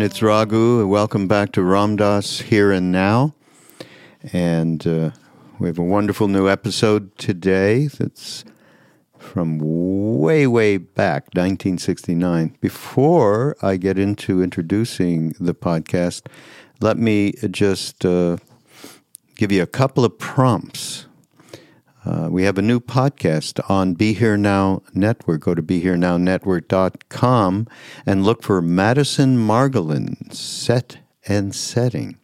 Everyone, 0.00 0.12
it's 0.12 0.22
Raghu. 0.22 0.86
Welcome 0.86 1.28
back 1.28 1.52
to 1.52 1.62
Ram 1.62 1.96
Dass 1.96 2.40
Here 2.40 2.72
and 2.72 2.90
Now. 2.90 3.34
And 4.32 4.86
uh, 4.86 5.10
we 5.58 5.68
have 5.68 5.78
a 5.78 5.82
wonderful 5.82 6.26
new 6.26 6.48
episode 6.48 7.18
today 7.18 7.86
that's 7.88 8.42
from 9.18 9.58
way, 9.58 10.46
way 10.46 10.78
back, 10.78 11.24
1969. 11.34 12.56
Before 12.62 13.54
I 13.60 13.76
get 13.76 13.98
into 13.98 14.42
introducing 14.42 15.34
the 15.38 15.54
podcast, 15.54 16.28
let 16.80 16.96
me 16.96 17.32
just 17.50 18.02
uh, 18.06 18.38
give 19.36 19.52
you 19.52 19.62
a 19.62 19.66
couple 19.66 20.06
of 20.06 20.18
prompts. 20.18 21.08
Uh, 22.02 22.28
we 22.30 22.44
have 22.44 22.56
a 22.56 22.62
new 22.62 22.80
podcast 22.80 23.60
on 23.68 23.92
Be 23.92 24.14
Here 24.14 24.38
Now 24.38 24.80
Network. 24.94 25.42
Go 25.42 25.54
to 25.54 25.62
BeHereNowNetwork.com 25.62 27.68
and 28.06 28.24
look 28.24 28.42
for 28.42 28.62
Madison 28.62 29.36
Margolin 29.36 30.32
Set 30.32 30.96
and 31.28 31.54
Setting, 31.54 32.16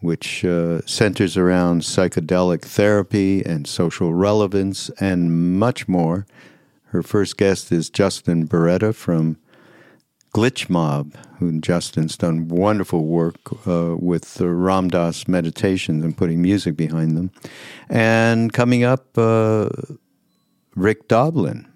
which 0.00 0.44
uh, 0.44 0.80
centers 0.84 1.36
around 1.36 1.82
psychedelic 1.82 2.62
therapy 2.62 3.40
and 3.44 3.68
social 3.68 4.12
relevance 4.12 4.90
and 4.98 5.56
much 5.56 5.86
more. 5.86 6.26
Her 6.86 7.04
first 7.04 7.36
guest 7.36 7.70
is 7.70 7.88
Justin 7.88 8.48
Boreta 8.48 8.92
from 8.92 9.36
Glitch 10.36 10.68
Mob, 10.68 11.14
who 11.38 11.60
Justin's 11.60 12.14
done 12.14 12.48
wonderful 12.48 13.06
work 13.06 13.66
uh, 13.66 13.96
with 13.98 14.34
the 14.34 14.50
Ram 14.50 14.88
Dass 14.88 15.26
meditations 15.26 16.04
and 16.04 16.14
putting 16.14 16.42
music 16.42 16.76
behind 16.76 17.16
them. 17.16 17.30
And 17.88 18.52
coming 18.52 18.84
up, 18.84 19.16
uh, 19.16 19.70
Rick 20.74 21.08
Doblin. 21.08 21.66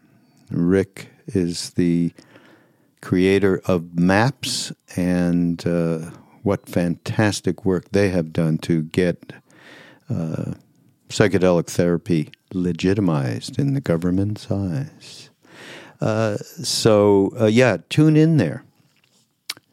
Rick 0.51 1.09
is 1.29 1.71
the 1.71 2.13
creator 3.01 3.63
of 3.65 3.99
Maps, 3.99 4.75
and 4.95 5.67
uh, 5.67 6.11
what 6.43 6.69
fantastic 6.69 7.65
work 7.65 7.91
they 7.93 8.11
have 8.11 8.31
done 8.31 8.59
to 8.59 8.83
get 8.83 9.33
uh, 10.11 10.53
psychedelic 11.09 11.69
therapy 11.69 12.31
legitimized 12.53 13.59
in 13.59 13.73
the 13.73 13.81
government's 13.81 14.51
eyes. 14.51 15.20
So, 16.01 17.33
uh, 17.41 17.47
yeah, 17.47 17.79
tune 17.89 18.17
in 18.17 18.37
there. 18.39 18.65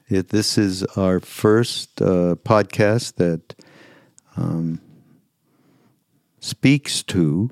It, 0.09 0.29
this 0.29 0.57
is 0.57 0.83
our 0.95 1.19
first 1.19 2.01
uh, 2.01 2.35
podcast 2.43 3.15
that 3.15 3.55
um, 4.37 4.79
speaks 6.39 7.03
to 7.03 7.49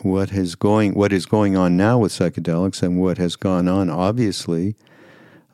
what 0.00 0.32
is 0.32 0.54
going 0.54 0.94
what 0.94 1.12
is 1.12 1.26
going 1.26 1.56
on 1.56 1.76
now 1.76 1.98
with 1.98 2.12
psychedelics 2.12 2.82
and 2.82 3.00
what 3.00 3.18
has 3.18 3.36
gone 3.36 3.68
on, 3.68 3.88
obviously, 3.88 4.74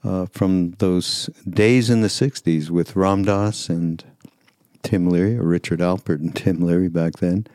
uh, 0.02 0.26
from 0.26 0.72
those 0.78 1.30
days 1.48 1.90
in 1.90 2.00
the 2.00 2.08
'60s 2.08 2.70
with 2.70 2.96
Ram 2.96 3.24
Dass 3.24 3.68
and 3.68 4.02
Tim 4.82 5.08
Leary, 5.08 5.36
or 5.36 5.42
Richard 5.44 5.80
Alpert 5.80 6.20
and 6.20 6.34
Tim 6.36 6.60
Leary 6.60 6.88
back 6.88 7.14
then, 7.18 7.46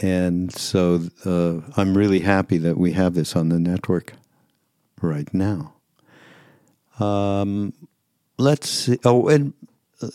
and 0.00 0.52
so 0.52 1.02
uh, 1.24 1.60
I'm 1.76 1.96
really 1.96 2.20
happy 2.20 2.58
that 2.58 2.76
we 2.76 2.92
have 2.92 3.14
this 3.14 3.34
on 3.34 3.48
the 3.48 3.58
network 3.58 4.12
right 5.00 5.32
now. 5.32 5.74
Um, 6.98 7.72
let's 8.38 8.68
see. 8.68 8.98
Oh, 9.04 9.28
and, 9.28 9.52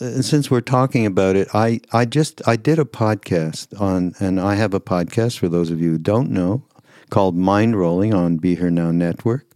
and 0.00 0.24
since 0.24 0.50
we're 0.50 0.60
talking 0.60 1.06
about 1.06 1.36
it, 1.36 1.48
I, 1.54 1.80
I 1.92 2.04
just 2.04 2.46
I 2.46 2.56
did 2.56 2.78
a 2.78 2.84
podcast 2.84 3.80
on, 3.80 4.14
and 4.20 4.40
I 4.40 4.54
have 4.54 4.74
a 4.74 4.80
podcast 4.80 5.38
for 5.38 5.48
those 5.48 5.70
of 5.70 5.80
you 5.80 5.92
who 5.92 5.98
don't 5.98 6.30
know, 6.30 6.64
called 7.10 7.36
Mind 7.36 7.78
Rolling 7.78 8.14
on 8.14 8.36
Be 8.36 8.54
Here 8.54 8.70
Now 8.70 8.90
Network. 8.90 9.46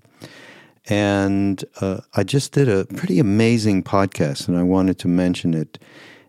And 0.89 1.65
uh, 1.81 2.01
I 2.15 2.23
just 2.23 2.53
did 2.53 2.69
a 2.69 2.85
pretty 2.85 3.19
amazing 3.19 3.83
podcast, 3.83 4.47
and 4.47 4.57
I 4.57 4.63
wanted 4.63 4.99
to 5.01 5.09
mention 5.09 5.55
it. 5.55 5.79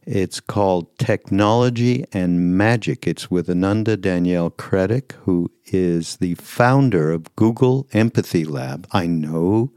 It's 0.09 0.39
called 0.39 0.97
Technology 0.97 2.05
and 2.13 2.57
Magic. 2.57 3.05
It's 3.05 3.29
with 3.29 3.49
Ananda 3.49 3.97
Danielle 3.97 4.49
Krettek, 4.49 5.11
who 5.23 5.51
is 5.65 6.15
the 6.15 6.35
founder 6.35 7.11
of 7.11 7.35
Google 7.35 7.87
Empathy 7.91 8.45
Lab. 8.45 8.87
I 8.93 9.05
know 9.05 9.73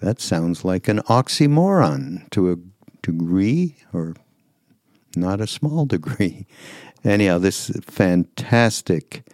that 0.00 0.20
sounds 0.20 0.66
like 0.66 0.86
an 0.86 0.98
oxymoron 1.08 2.28
to 2.32 2.52
a 2.52 2.56
degree, 3.00 3.76
or 3.90 4.14
not 5.16 5.40
a 5.40 5.46
small 5.46 5.86
degree. 5.96 6.46
Anyhow, 7.02 7.38
this 7.38 7.70
fantastic 7.86 9.26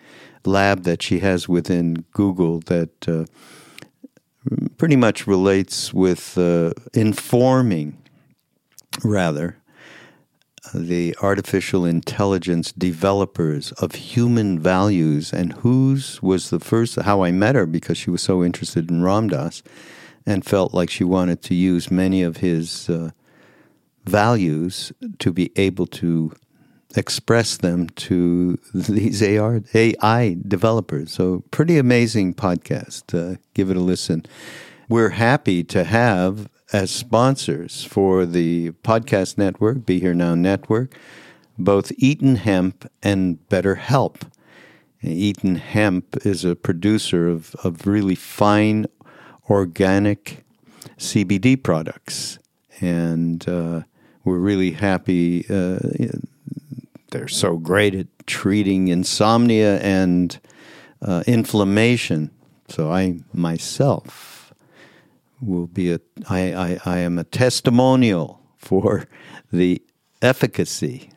lab 0.45 0.85
that 0.85 1.03
she 1.03 1.19
has 1.19 1.49
within 1.49 2.05
Google 2.13 2.61
that 2.67 3.09
uh, 3.09 3.25
pretty 4.79 4.95
much 4.95 5.27
relates 5.27 5.93
with 5.93 6.39
uh, 6.39 6.71
informing, 6.95 7.99
rather, 9.03 9.60
the 10.75 11.17
artificial 11.23 11.85
intelligence 11.85 12.73
developers 12.73 13.73
of 13.73 13.95
human 13.95 14.59
values 14.59 15.33
and 15.33 15.53
whose 15.55 16.23
was 16.23 16.51
the 16.51 16.61
first 16.61 16.97
how 16.97 17.23
I 17.23 17.33
met 17.33 17.55
her 17.55 17.67
because 17.67 17.97
she 17.99 18.11
was 18.11 18.23
so 18.23 18.45
interested 18.45 18.91
in 18.91 19.03
Ram 19.03 19.29
Dass 19.29 19.63
and 20.27 20.45
felt 20.45 20.75
like 20.75 20.91
she 20.91 21.05
wanted 21.05 21.43
to 21.43 21.55
use 21.55 21.91
many 21.91 22.23
of 22.23 22.39
his 22.39 22.91
uh, 22.91 23.11
values 24.05 24.93
to 25.19 25.33
be 25.33 25.51
able 25.57 25.87
to 25.87 26.33
express 26.97 27.57
them 27.57 27.89
to 27.91 28.59
these 28.75 29.23
AR, 29.23 29.63
AI 29.75 30.37
developers. 30.47 31.13
So, 31.13 31.45
pretty 31.51 31.79
amazing 31.79 32.35
podcast. 32.35 33.15
Uh, 33.15 33.37
give 33.55 33.71
it 33.71 33.77
a 33.77 33.81
listen. 33.81 34.27
We're 34.89 35.11
happy 35.11 35.63
to 35.65 35.85
have 35.85 36.49
as 36.73 36.91
sponsors 36.91 37.85
for 37.85 38.25
the 38.25 38.71
podcast 38.83 39.37
network, 39.37 39.85
Be 39.85 40.01
Here 40.01 40.15
Now 40.15 40.35
Network, 40.35 40.95
both 41.59 41.93
Eaton 41.97 42.37
Hemp 42.37 42.91
and 43.03 43.39
BetterHelp. 43.49 44.23
Eaton 45.03 45.57
Hemp 45.57 46.17
is 46.25 46.45
a 46.45 46.55
producer 46.55 47.29
of, 47.29 47.55
of 47.65 47.87
really 47.87 48.15
fine 48.15 48.87
organic 49.49 50.45
CBD 50.99 51.61
products. 51.61 52.39
And 52.81 53.47
uh, 53.49 53.83
we're 54.25 54.39
really 54.39 54.73
happy. 54.73 55.45
Uh, 55.49 55.79
they're 57.11 57.29
so 57.29 57.57
great 57.57 57.95
at 57.95 58.07
treating 58.27 58.89
insomnia 58.89 59.81
and 59.81 60.39
uh, 61.03 61.25
inflammation. 61.27 62.31
So 62.69 62.93
I 62.93 63.19
myself 63.33 64.40
will 65.41 65.67
be 65.67 65.93
a 65.93 66.01
I, 66.29 66.53
I, 66.53 66.81
I 66.85 66.99
am 66.99 67.19
a 67.19 67.25
testimonial 67.25 68.41
for 68.57 69.07
the 69.53 69.83
efficacy 70.23 71.11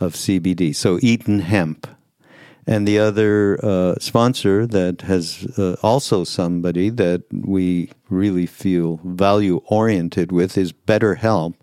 of 0.00 0.14
CBD. 0.14 0.74
So 0.74 0.98
Eaton 1.02 1.40
Hemp. 1.40 1.86
And 2.66 2.88
the 2.88 2.98
other 2.98 3.62
uh, 3.62 3.96
sponsor 4.00 4.66
that 4.66 5.02
has 5.02 5.46
uh, 5.58 5.76
also 5.82 6.24
somebody 6.24 6.88
that 6.88 7.22
we 7.30 7.90
really 8.08 8.46
feel 8.46 9.00
value 9.04 9.60
oriented 9.66 10.32
with 10.32 10.56
is 10.56 10.72
BetterHelp. 10.72 11.54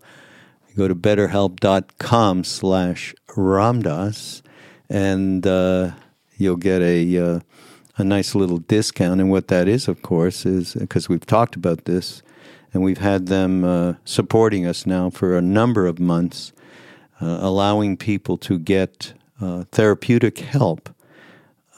Go 0.78 0.88
to 0.88 0.96
betterhelp.com 0.96 2.44
slash 2.44 3.16
ramdas 3.30 4.42
and 4.90 5.48
uh, 5.48 5.92
you'll 6.38 6.58
get 6.58 6.82
a 6.82 7.18
uh, 7.18 7.40
a 8.02 8.04
nice 8.04 8.36
little 8.36 8.58
discount. 8.58 9.22
And 9.22 9.30
what 9.30 9.48
that 9.48 9.68
is, 9.68 9.88
of 9.88 10.02
course, 10.02 10.46
is 10.46 10.74
because 10.74 11.08
we've 11.08 11.26
talked 11.26 11.56
about 11.56 11.86
this 11.86 12.22
and 12.74 12.84
we've 12.84 12.98
had 12.98 13.28
them 13.28 13.64
uh, 13.64 13.94
supporting 14.04 14.66
us 14.66 14.86
now 14.86 15.10
for 15.10 15.38
a 15.38 15.42
number 15.42 15.88
of 15.88 16.00
months, 16.00 16.52
uh, 17.22 17.38
allowing 17.42 17.96
people 17.96 18.38
to 18.38 18.58
get 18.58 19.14
uh, 19.40 19.66
therapeutic 19.72 20.40
help, 20.40 20.90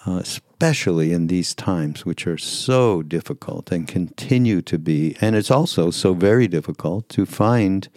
uh, 0.06 0.18
especially 0.18 1.12
in 1.12 1.28
these 1.28 1.54
times, 1.54 2.06
which 2.06 2.26
are 2.26 2.38
so 2.38 3.04
difficult 3.04 3.72
and 3.72 3.88
continue 3.88 4.62
to 4.62 4.78
be. 4.78 5.16
And 5.22 5.36
it's 5.36 5.52
also 5.52 5.92
so 5.92 6.14
very 6.14 6.48
difficult 6.48 7.10
to 7.10 7.26
find 7.26 7.90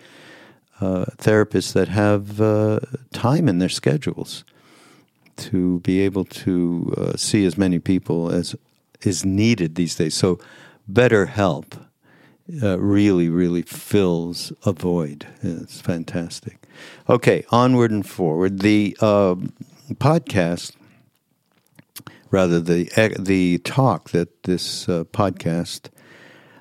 uh, 0.80 1.06
therapists 1.16 1.72
that 1.72 1.88
have 1.88 2.40
uh, 2.40 2.80
time 3.12 3.48
in 3.48 3.58
their 3.58 3.68
schedules 3.68 4.44
to 5.36 5.80
be 5.80 6.00
able 6.00 6.24
to 6.24 6.94
uh, 6.96 7.16
see 7.16 7.44
as 7.44 7.56
many 7.56 7.78
people 7.78 8.30
as 8.30 8.54
is 9.02 9.24
needed 9.24 9.74
these 9.74 9.94
days. 9.94 10.14
So, 10.14 10.38
BetterHelp 10.90 11.86
uh, 12.62 12.78
really, 12.78 13.28
really 13.28 13.62
fills 13.62 14.52
a 14.64 14.72
void. 14.72 15.26
It's 15.42 15.80
fantastic. 15.80 16.58
Okay, 17.08 17.44
onward 17.50 17.90
and 17.90 18.06
forward. 18.06 18.60
The 18.60 18.96
uh, 19.00 19.34
podcast, 19.94 20.72
rather 22.30 22.60
the 22.60 22.88
the 23.18 23.58
talk 23.58 24.10
that 24.10 24.44
this 24.44 24.88
uh, 24.88 25.04
podcast 25.04 25.88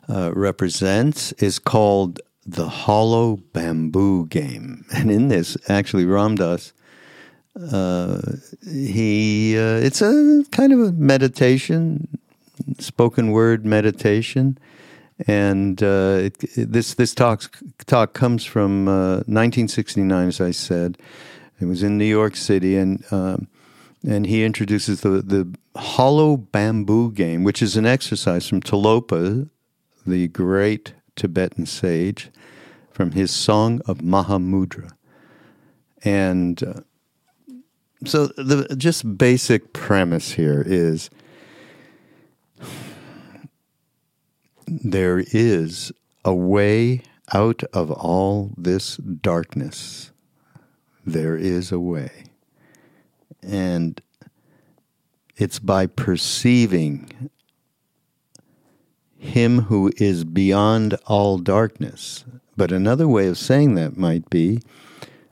uh, 0.10 0.32
represents, 0.34 1.32
is 1.34 1.60
called 1.60 2.20
the 2.46 2.70
Hollow 2.70 3.38
Bamboo 3.54 4.28
Game, 4.28 4.86
and 4.94 5.12
in 5.12 5.28
this, 5.28 5.58
actually, 5.68 6.06
Ram 6.06 6.36
Dass 6.36 6.74
uh, 7.56 8.20
he 8.64 9.58
uh, 9.58 9.78
it's 9.78 10.02
a 10.02 10.44
kind 10.52 10.74
of 10.74 10.80
a 10.80 10.92
meditation, 10.92 12.18
spoken 12.80 13.32
word 13.32 13.66
meditation, 13.66 14.58
And 15.28 15.82
uh, 15.82 16.30
it, 16.30 16.38
this 16.56 16.94
this 16.96 17.16
talk 17.16 17.58
talk 17.86 18.14
comes 18.14 18.44
from 18.44 18.88
uh, 18.88 19.24
1969, 19.28 20.28
as 20.28 20.42
I 20.42 20.52
said. 20.52 20.98
It 21.62 21.66
was 21.66 21.84
in 21.84 21.98
New 21.98 22.06
York 22.06 22.36
City, 22.36 22.76
and 22.76 23.02
um, 23.12 23.48
and 24.06 24.28
he 24.28 24.44
introduces 24.44 25.02
the 25.02 25.22
the 25.22 25.48
hollow 25.78 26.36
bamboo 26.36 27.14
game, 27.14 27.46
which 27.46 27.62
is 27.62 27.78
an 27.78 27.86
exercise 27.86 28.50
from 28.50 28.62
Tilopa, 28.62 29.50
the 30.06 30.28
great 30.28 30.94
Tibetan 31.16 31.66
sage, 31.66 32.30
from 32.92 33.12
his 33.12 33.32
Song 33.32 33.82
of 33.88 34.00
Mahamudra, 34.00 34.92
and. 36.04 36.84
So 38.06 38.28
the 38.28 38.76
just 38.78 39.18
basic 39.18 39.74
premise 39.74 40.34
here 40.34 40.64
is 40.66 41.10
there 44.68 45.20
is 45.20 45.92
a 46.24 46.34
way 46.34 47.02
out 47.34 47.64
of 47.74 47.92
all 47.92 48.52
this 48.58 48.98
darkness. 48.98 50.12
There 51.06 51.36
is 51.36 51.72
a 51.72 51.80
way. 51.80 52.26
And 53.42 54.00
it's 55.38 55.60
by 55.60 55.88
perceiving 55.88 57.30
Him 59.18 59.62
who 59.62 59.92
is 59.98 60.24
beyond 60.24 60.94
all 61.06 61.40
darkness. 61.40 62.24
But 62.56 62.72
another 62.72 63.08
way 63.08 63.28
of 63.28 63.38
saying 63.38 63.76
that 63.76 63.98
might 63.98 64.30
be 64.30 64.62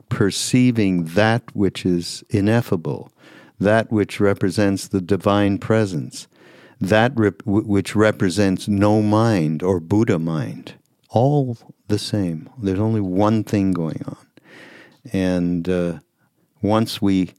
perceiving 0.08 1.04
that 1.04 1.42
which 1.54 1.84
is 1.86 2.24
ineffable, 2.30 3.10
that 3.58 3.90
which 3.90 4.20
represents 4.20 4.88
the 4.88 5.00
divine 5.00 5.58
presence, 5.58 6.28
that 6.80 7.12
rep- 7.16 7.42
which 7.44 7.94
represents 7.94 8.68
no 8.68 9.02
mind 9.02 9.62
or 9.62 9.80
Buddha 9.80 10.18
mind. 10.18 10.74
All 11.10 11.56
the 11.88 11.98
same. 11.98 12.50
There's 12.60 12.80
only 12.80 13.00
one 13.00 13.44
thing 13.44 13.72
going 13.72 14.02
on. 14.06 14.16
And 15.12 15.68
uh, 15.68 15.98
once 16.62 17.00
we 17.00 17.34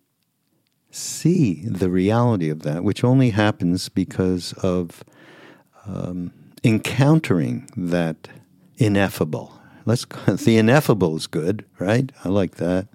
see 0.91 1.65
the 1.67 1.89
reality 1.89 2.49
of 2.49 2.61
that, 2.61 2.83
which 2.83 3.03
only 3.03 3.31
happens 3.31 3.89
because 3.89 4.53
of 4.63 5.03
um, 5.85 6.31
encountering 6.63 7.69
that 7.75 8.29
ineffable, 8.77 9.59
let's 9.85 10.05
the 10.27 10.57
ineffable 10.57 11.15
is 11.15 11.27
good, 11.27 11.65
right? 11.79 12.11
I 12.23 12.29
like 12.29 12.55
that. 12.55 12.87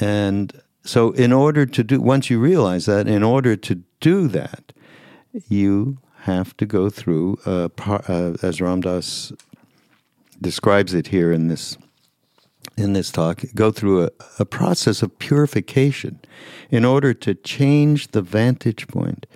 And 0.00 0.60
so 0.84 1.12
in 1.12 1.32
order 1.32 1.66
to 1.66 1.84
do 1.84 2.00
once 2.00 2.30
you 2.30 2.38
realize 2.38 2.86
that, 2.86 3.08
in 3.08 3.22
order 3.22 3.56
to 3.56 3.82
do 4.00 4.28
that, 4.28 4.72
you 5.48 5.98
have 6.22 6.56
to 6.56 6.66
go 6.66 6.90
through 6.90 7.38
uh, 7.46 7.68
as 8.42 8.60
Ram 8.60 8.80
Dass 8.80 9.32
describes 10.40 10.94
it 10.94 11.08
here 11.08 11.32
in 11.32 11.48
this 11.48 11.76
in 12.76 12.92
this 12.92 13.10
talk, 13.10 13.42
go 13.56 13.72
through 13.72 14.04
a, 14.04 14.10
a 14.38 14.44
process 14.44 15.02
of 15.02 15.18
purification 15.18 16.20
in 16.70 16.84
order 16.84 17.12
to 17.12 17.34
change 17.34 18.08
the 18.08 18.22
vantage 18.22 18.86
point 18.86 19.26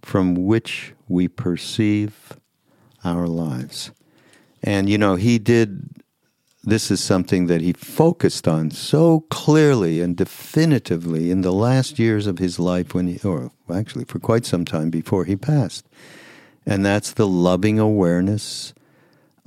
from 0.00 0.34
which 0.46 0.94
we 1.08 1.26
perceive 1.26 2.38
our 3.02 3.26
lives. 3.26 3.90
And 4.62 4.88
you 4.88 4.96
know, 4.96 5.16
he 5.16 5.38
did 5.38 5.90
this 6.66 6.90
is 6.90 7.00
something 7.00 7.46
that 7.46 7.60
he 7.60 7.74
focused 7.74 8.48
on 8.48 8.70
so 8.70 9.20
clearly 9.28 10.00
and 10.00 10.16
definitively 10.16 11.30
in 11.30 11.42
the 11.42 11.52
last 11.52 11.98
years 11.98 12.26
of 12.26 12.38
his 12.38 12.58
life 12.58 12.94
when 12.94 13.06
he, 13.06 13.26
or 13.26 13.50
actually 13.72 14.04
for 14.04 14.18
quite 14.18 14.46
some 14.46 14.64
time 14.64 14.88
before 14.88 15.24
he 15.26 15.36
passed. 15.36 15.86
And 16.64 16.84
that's 16.84 17.12
the 17.12 17.26
loving 17.26 17.78
awareness 17.78 18.72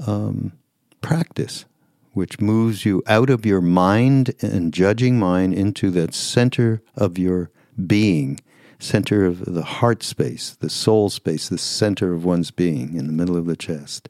um, 0.06 0.54
practice, 1.02 1.66
which 2.14 2.40
moves 2.40 2.86
you 2.86 3.02
out 3.08 3.32
of 3.32 3.46
your 3.46 3.62
mind 3.62 4.36
and 4.42 4.72
judging 4.72 5.18
mind 5.18 5.56
into 5.56 5.90
that 5.92 6.14
center 6.14 6.84
of 6.96 7.18
your 7.18 7.50
being, 7.88 8.40
center 8.78 9.26
of 9.26 9.44
the 9.46 9.64
heart 9.64 10.04
space, 10.04 10.52
the 10.60 10.70
soul 10.70 11.10
space, 11.10 11.50
the 11.50 11.58
center 11.58 12.14
of 12.14 12.24
one's 12.24 12.52
being 12.52 12.96
in 12.96 13.08
the 13.08 13.14
middle 13.14 13.36
of 13.36 13.48
the 13.48 13.56
chest. 13.56 14.08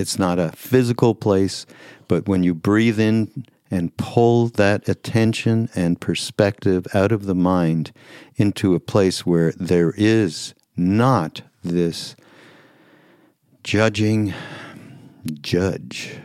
It's 0.00 0.18
not 0.18 0.38
a 0.38 0.52
physical 0.52 1.14
place, 1.14 1.66
but 2.08 2.26
when 2.26 2.42
you 2.42 2.54
breathe 2.54 2.98
in 2.98 3.44
and 3.70 3.94
pull 3.98 4.48
that 4.48 4.88
attention 4.88 5.68
and 5.74 6.00
perspective 6.00 6.86
out 6.94 7.12
of 7.12 7.26
the 7.26 7.34
mind 7.34 7.92
into 8.36 8.74
a 8.74 8.80
place 8.80 9.26
where 9.26 9.52
there 9.52 9.92
is 9.98 10.54
not 10.74 11.42
this 11.62 12.16
judging, 13.62 14.32
judge, 15.42 16.16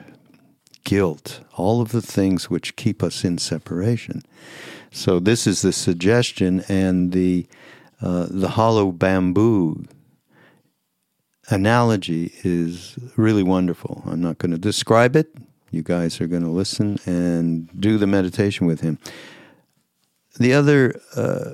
guilt, 0.86 1.42
all 1.58 1.82
of 1.82 1.92
the 1.92 2.02
things 2.02 2.50
which 2.50 2.78
keep 2.78 3.04
us 3.04 3.26
in 3.26 3.38
separation. 3.38 4.22
So 4.92 5.20
this 5.20 5.46
is 5.46 5.62
the 5.62 5.74
suggestion, 5.74 6.64
and 6.70 7.12
the 7.12 7.46
uh, 8.02 8.28
the 8.30 8.50
hollow 8.50 8.92
bamboo 8.94 9.86
analogy 11.50 12.34
is 12.44 12.98
really 13.16 13.44
wonderful. 13.44 14.04
I'm 14.06 14.22
not 14.22 14.38
going 14.38 14.52
to 14.52 14.58
describe 14.58 15.16
it. 15.16 15.34
You 15.72 15.84
guys 15.84 16.22
are 16.22 16.28
going 16.28 16.44
to 16.44 16.50
listen 16.50 16.98
and 17.06 17.70
do 17.80 17.98
the 17.98 18.08
meditation 18.08 18.68
with 18.68 18.82
him. 18.82 19.00
The 20.40 20.54
other, 20.54 21.00
uh, 21.16 21.52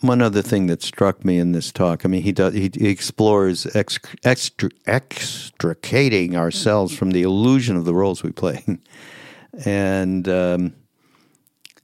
one 0.00 0.22
other 0.22 0.42
thing 0.42 0.66
that 0.68 0.82
struck 0.82 1.24
me 1.24 1.38
in 1.38 1.52
this 1.52 1.72
talk, 1.72 2.04
I 2.04 2.08
mean, 2.08 2.22
he 2.22 2.32
does 2.32 2.54
he, 2.54 2.70
explores 2.80 3.66
ex, 3.74 3.98
extricating 4.24 6.36
ourselves 6.36 6.96
from 6.96 7.10
the 7.10 7.22
illusion 7.22 7.76
of 7.76 7.84
the 7.84 7.94
roles 7.94 8.22
we 8.22 8.32
play, 8.32 8.64
and 9.64 10.28
um, 10.28 10.74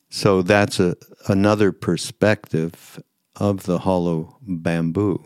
so 0.08 0.42
that's 0.42 0.80
a 0.80 0.96
another 1.28 1.72
perspective 1.72 3.02
of 3.36 3.64
the 3.64 3.80
hollow 3.80 4.38
bamboo 4.42 5.22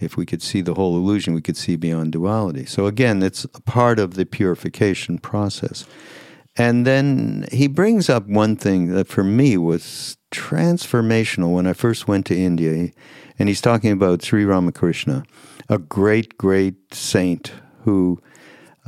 if 0.00 0.16
we 0.16 0.26
could 0.26 0.42
see 0.42 0.60
the 0.60 0.74
whole 0.74 0.96
illusion, 0.96 1.34
we 1.34 1.42
could 1.42 1.56
see 1.56 1.76
beyond 1.76 2.12
duality. 2.12 2.64
So 2.64 2.86
again, 2.86 3.22
it's 3.22 3.46
part 3.64 3.98
of 3.98 4.14
the 4.14 4.24
purification 4.24 5.18
process. 5.18 5.86
And 6.56 6.86
then 6.86 7.46
he 7.52 7.68
brings 7.68 8.08
up 8.08 8.26
one 8.26 8.56
thing 8.56 8.88
that 8.88 9.06
for 9.06 9.22
me 9.22 9.56
was 9.56 10.16
transformational 10.32 11.54
when 11.54 11.66
I 11.66 11.72
first 11.72 12.08
went 12.08 12.26
to 12.26 12.36
India. 12.36 12.90
And 13.38 13.48
he's 13.48 13.60
talking 13.60 13.92
about 13.92 14.22
Sri 14.22 14.44
Ramakrishna, 14.44 15.24
a 15.68 15.78
great, 15.78 16.36
great 16.36 16.92
saint 16.92 17.52
who 17.84 18.20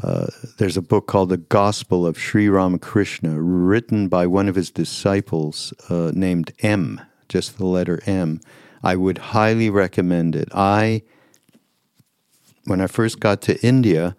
uh, 0.02 0.26
there's 0.59 0.76
a 0.76 0.83
book 0.83 1.07
called 1.07 1.29
The 1.29 1.37
Gospel 1.37 2.07
of 2.07 2.19
Sri 2.19 2.49
Ramakrishna, 2.49 3.40
written 3.40 4.09
by 4.09 4.26
one 4.26 4.49
of 4.49 4.55
his 4.55 4.71
disciples 4.71 5.73
uh, 5.88 6.11
named 6.14 6.52
M, 6.61 7.00
just 7.29 7.59
the 7.59 7.67
letter 7.67 8.00
M. 8.07 8.40
I 8.83 8.97
would 8.97 9.19
highly 9.19 9.71
recommend 9.71 10.35
it. 10.35 10.49
I, 10.55 11.03
when 12.65 12.81
I 12.81 12.87
first 12.87 13.21
got 13.21 13.43
to 13.43 13.61
India, 13.67 14.17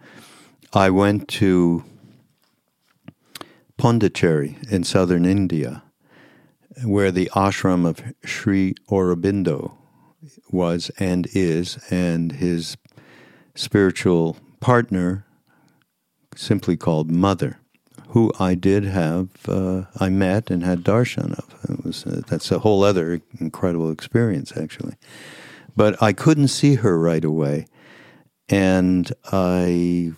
I 0.73 0.89
went 0.89 1.27
to 1.29 1.83
Pondicherry 3.77 4.57
in 4.69 4.83
southern 4.83 5.25
India, 5.25 5.83
where 6.83 7.11
the 7.11 7.31
ashram 7.35 7.87
of 7.87 8.01
Sri 8.23 8.75
Aurobindo 8.89 9.73
was 10.51 10.91
and 10.99 11.27
is, 11.33 11.79
and 11.89 12.33
his 12.33 12.77
spiritual 13.55 14.37
partner, 14.59 15.25
simply 16.35 16.77
called 16.77 17.09
Mother 17.09 17.60
who 18.11 18.31
I 18.39 18.55
did 18.55 18.83
have, 18.83 19.29
uh, 19.47 19.83
I 19.97 20.09
met 20.09 20.51
and 20.51 20.63
had 20.63 20.83
darshan 20.83 21.31
of. 21.37 21.55
It 21.69 21.85
was 21.85 22.05
uh, 22.05 22.21
that's 22.27 22.51
a 22.51 22.59
whole 22.59 22.83
other 22.83 23.21
incredible 23.39 23.89
experience, 23.89 24.51
actually. 24.57 24.95
But 25.77 26.01
I 26.03 26.11
couldn't 26.11 26.49
see 26.49 26.75
her 26.75 26.99
right 26.99 27.23
away, 27.23 27.67
and 28.49 29.11
I 29.31 30.11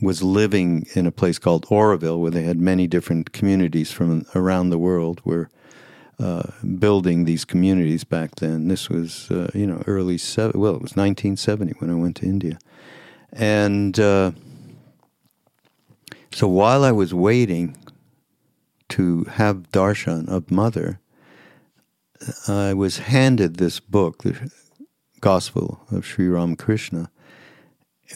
was 0.00 0.22
living 0.22 0.86
in 0.94 1.06
a 1.06 1.12
place 1.12 1.38
called 1.38 1.66
Auroville, 1.66 2.18
where 2.18 2.30
they 2.30 2.44
had 2.44 2.58
many 2.58 2.86
different 2.86 3.32
communities 3.32 3.92
from 3.92 4.24
around 4.34 4.70
the 4.70 4.78
world. 4.78 5.20
Were 5.22 5.50
uh, 6.18 6.44
building 6.78 7.26
these 7.26 7.44
communities 7.44 8.04
back 8.04 8.36
then. 8.36 8.68
This 8.68 8.88
was, 8.88 9.30
uh, 9.30 9.50
you 9.54 9.66
know, 9.66 9.82
early 9.86 10.16
seven. 10.16 10.58
Well, 10.58 10.72
it 10.74 10.82
was 10.82 10.96
1970 10.96 11.74
when 11.78 11.90
I 11.90 11.94
went 11.94 12.16
to 12.16 12.24
India, 12.24 12.58
and 13.34 14.00
uh, 14.00 14.32
so 16.38 16.46
while 16.46 16.84
I 16.84 16.92
was 16.92 17.12
waiting 17.12 17.76
to 18.90 19.24
have 19.24 19.72
darshan 19.72 20.28
of 20.28 20.52
Mother, 20.52 21.00
I 22.46 22.74
was 22.74 22.98
handed 22.98 23.56
this 23.56 23.80
book, 23.80 24.22
the 24.22 24.48
Gospel 25.20 25.80
of 25.90 26.06
Sri 26.06 26.28
Ramakrishna, 26.28 27.10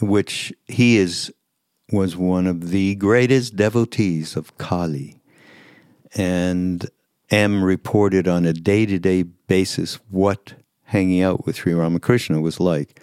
which 0.01 0.53
he 0.69 0.99
is 0.99 1.33
was 1.91 2.17
one 2.17 2.47
of 2.47 2.71
the 2.71 2.95
greatest 2.95 3.57
devotees 3.57 4.37
of 4.37 4.57
Kali. 4.57 5.21
And 6.15 6.89
M 7.29 7.65
reported 7.65 8.29
on 8.29 8.45
a 8.45 8.53
day 8.53 8.87
to 8.87 9.01
day 9.01 9.25
basis 9.25 9.97
what 10.11 10.55
hanging 10.85 11.23
out 11.23 11.45
with 11.45 11.57
Sri 11.57 11.75
Ramakrishna 11.75 12.41
was 12.41 12.61
like. 12.61 13.03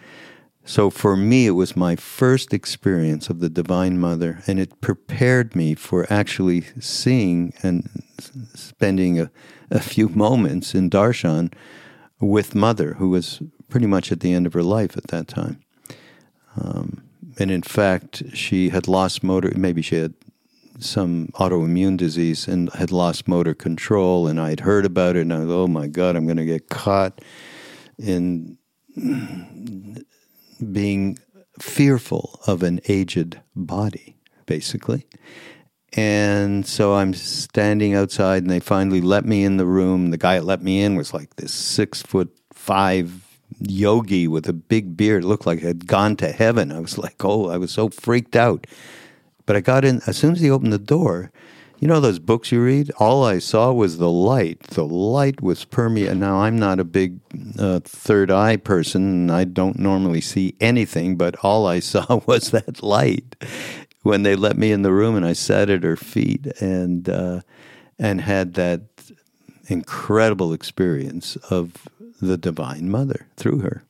So 0.69 0.91
for 0.91 1.17
me, 1.17 1.47
it 1.47 1.57
was 1.57 1.75
my 1.75 1.95
first 1.95 2.53
experience 2.53 3.27
of 3.27 3.39
the 3.39 3.49
Divine 3.49 3.97
Mother, 3.97 4.43
and 4.45 4.59
it 4.59 4.81
prepared 4.81 5.55
me 5.55 5.73
for 5.73 6.05
actually 6.13 6.61
seeing 6.79 7.53
and 7.63 7.89
spending 8.53 9.19
a, 9.19 9.31
a 9.71 9.79
few 9.79 10.09
moments 10.25 10.75
in 10.75 10.91
Darshan 10.91 11.51
with 12.21 12.53
Mother, 12.53 12.93
who 12.99 13.09
was 13.09 13.41
pretty 13.67 13.88
much 13.88 14.11
at 14.11 14.19
the 14.19 14.31
end 14.31 14.45
of 14.45 14.53
her 14.53 14.61
life 14.61 14.95
at 14.95 15.07
that 15.07 15.27
time. 15.27 15.59
Um, 16.55 17.01
and 17.39 17.49
in 17.49 17.63
fact, 17.63 18.21
she 18.35 18.69
had 18.69 18.88
lost 18.88 19.23
motor, 19.23 19.51
maybe 19.55 19.81
she 19.81 19.95
had 19.95 20.13
some 20.77 21.29
autoimmune 21.33 21.97
disease 21.97 22.47
and 22.47 22.71
had 22.73 22.91
lost 22.91 23.27
motor 23.27 23.55
control. 23.55 24.27
And 24.27 24.39
I'd 24.39 24.59
heard 24.59 24.85
about 24.85 25.15
it, 25.15 25.21
and 25.21 25.33
I 25.33 25.39
was, 25.39 25.49
oh 25.49 25.67
my 25.67 25.88
God, 25.88 26.15
I'm 26.15 26.25
going 26.25 26.38
to 26.38 26.45
get 26.45 26.69
caught 26.69 27.21
in 27.97 28.59
being 30.72 31.18
fearful 31.60 32.39
of 32.48 32.63
an 32.63 32.80
aged 32.88 33.39
body, 33.56 34.18
basically. 34.46 35.06
And 35.94 36.66
so 36.68 36.96
I'm 36.96 37.13
standing 37.13 37.96
outside, 37.96 38.44
and 38.44 38.51
they 38.51 38.60
finally 38.60 39.01
let 39.01 39.25
me 39.25 39.44
in 39.44 39.58
the 39.58 39.66
room. 39.66 40.12
The 40.12 40.18
guy 40.18 40.38
that 40.38 40.46
let 40.46 40.62
me 40.62 40.82
in 40.82 40.96
was 40.96 41.13
like 41.13 41.36
this 41.38 41.51
six 41.51 42.01
foot 42.01 42.30
five 42.54 43.25
yogi 43.60 44.28
with 44.28 44.48
a 44.48 44.54
big 44.54 44.96
beard, 44.96 45.24
looked 45.24 45.48
like 45.48 45.60
had 45.60 45.88
gone 45.88 46.16
to 46.18 46.32
heaven. 46.32 46.72
I 46.72 46.80
was 46.80 46.98
like, 46.98 47.25
oh, 47.25 47.50
I 47.50 47.58
was 47.58 47.72
so 47.72 47.89
freaked 47.89 48.36
out. 48.36 48.68
But 49.46 49.56
I 49.56 49.62
got 49.62 49.84
in 49.84 50.01
as 50.06 50.18
soon 50.18 50.34
as 50.34 50.42
he 50.42 50.51
opened 50.51 50.74
the 50.74 50.78
door. 50.78 51.32
You 51.79 51.88
know 51.88 52.01
those 52.01 52.19
books 52.19 52.51
you 52.51 52.62
read? 52.62 52.91
All 53.00 53.24
I 53.24 53.39
saw 53.39 53.71
was 53.71 53.98
the 53.98 54.12
light. 54.12 54.59
The 54.63 54.86
light 54.86 55.41
was 55.41 55.63
permeating. 55.63 56.19
Now 56.19 56.41
I'm 56.41 56.59
not 56.59 56.77
a 56.77 56.83
big 56.83 57.19
uh, 57.57 57.79
third 57.86 58.29
eye 58.29 58.57
person, 58.57 59.29
I 59.29 59.45
don't 59.45 59.79
normally 59.79 60.19
see 60.19 60.55
anything. 60.59 61.15
But 61.15 61.38
all 61.41 61.65
I 61.65 61.79
saw 61.91 62.21
was 62.25 62.51
that 62.51 62.83
light 62.83 63.36
when 64.03 64.24
they 64.24 64.36
let 64.36 64.57
me 64.57 64.74
in 64.74 64.81
the 64.81 64.91
room, 64.91 65.15
and 65.15 65.25
I 65.25 65.33
sat 65.33 65.69
at 65.69 65.83
her 65.83 65.95
feet 65.95 66.48
and 66.59 67.07
uh, 67.07 67.41
and 67.98 68.21
had 68.21 68.55
that 68.55 68.81
incredible 69.67 70.51
experience 70.51 71.38
of 71.50 71.88
the 72.21 72.38
Divine 72.38 72.89
Mother 72.89 73.27
through 73.38 73.59
her. 73.59 73.83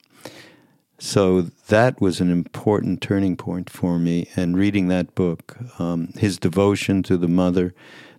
So 1.00 1.44
that 1.70 2.02
was 2.02 2.20
an 2.20 2.30
important 2.30 3.02
turning 3.02 3.38
point 3.38 3.70
for 3.70 3.98
me. 3.98 4.30
And 4.36 4.58
reading 4.58 4.90
that 4.90 5.16
book, 5.16 5.58
um, 5.80 6.10
his 6.18 6.38
devotion 6.38 7.04
to 7.04 7.18
the 7.18 7.30
Mother, 7.30 7.74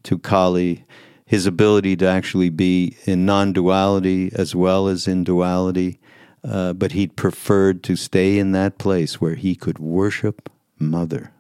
to 0.05 0.19
Kali, 0.19 0.85
his 1.27 1.47
ability 1.47 1.95
to 1.97 2.07
actually 2.07 2.49
be 2.49 2.97
in 3.05 3.27
non 3.27 3.53
duality 3.53 4.33
as 4.35 4.55
well 4.55 4.89
as 4.89 5.07
in 5.07 5.25
duality, 5.25 6.01
uh, 6.43 6.73
but 6.73 6.93
he 6.93 7.07
preferred 7.07 7.83
to 7.85 7.97
stay 7.97 8.39
in 8.39 8.53
that 8.53 8.79
place 8.79 9.21
where 9.21 9.35
he 9.35 9.55
could 9.55 9.79
worship 9.79 10.51
Mother. 10.79 11.33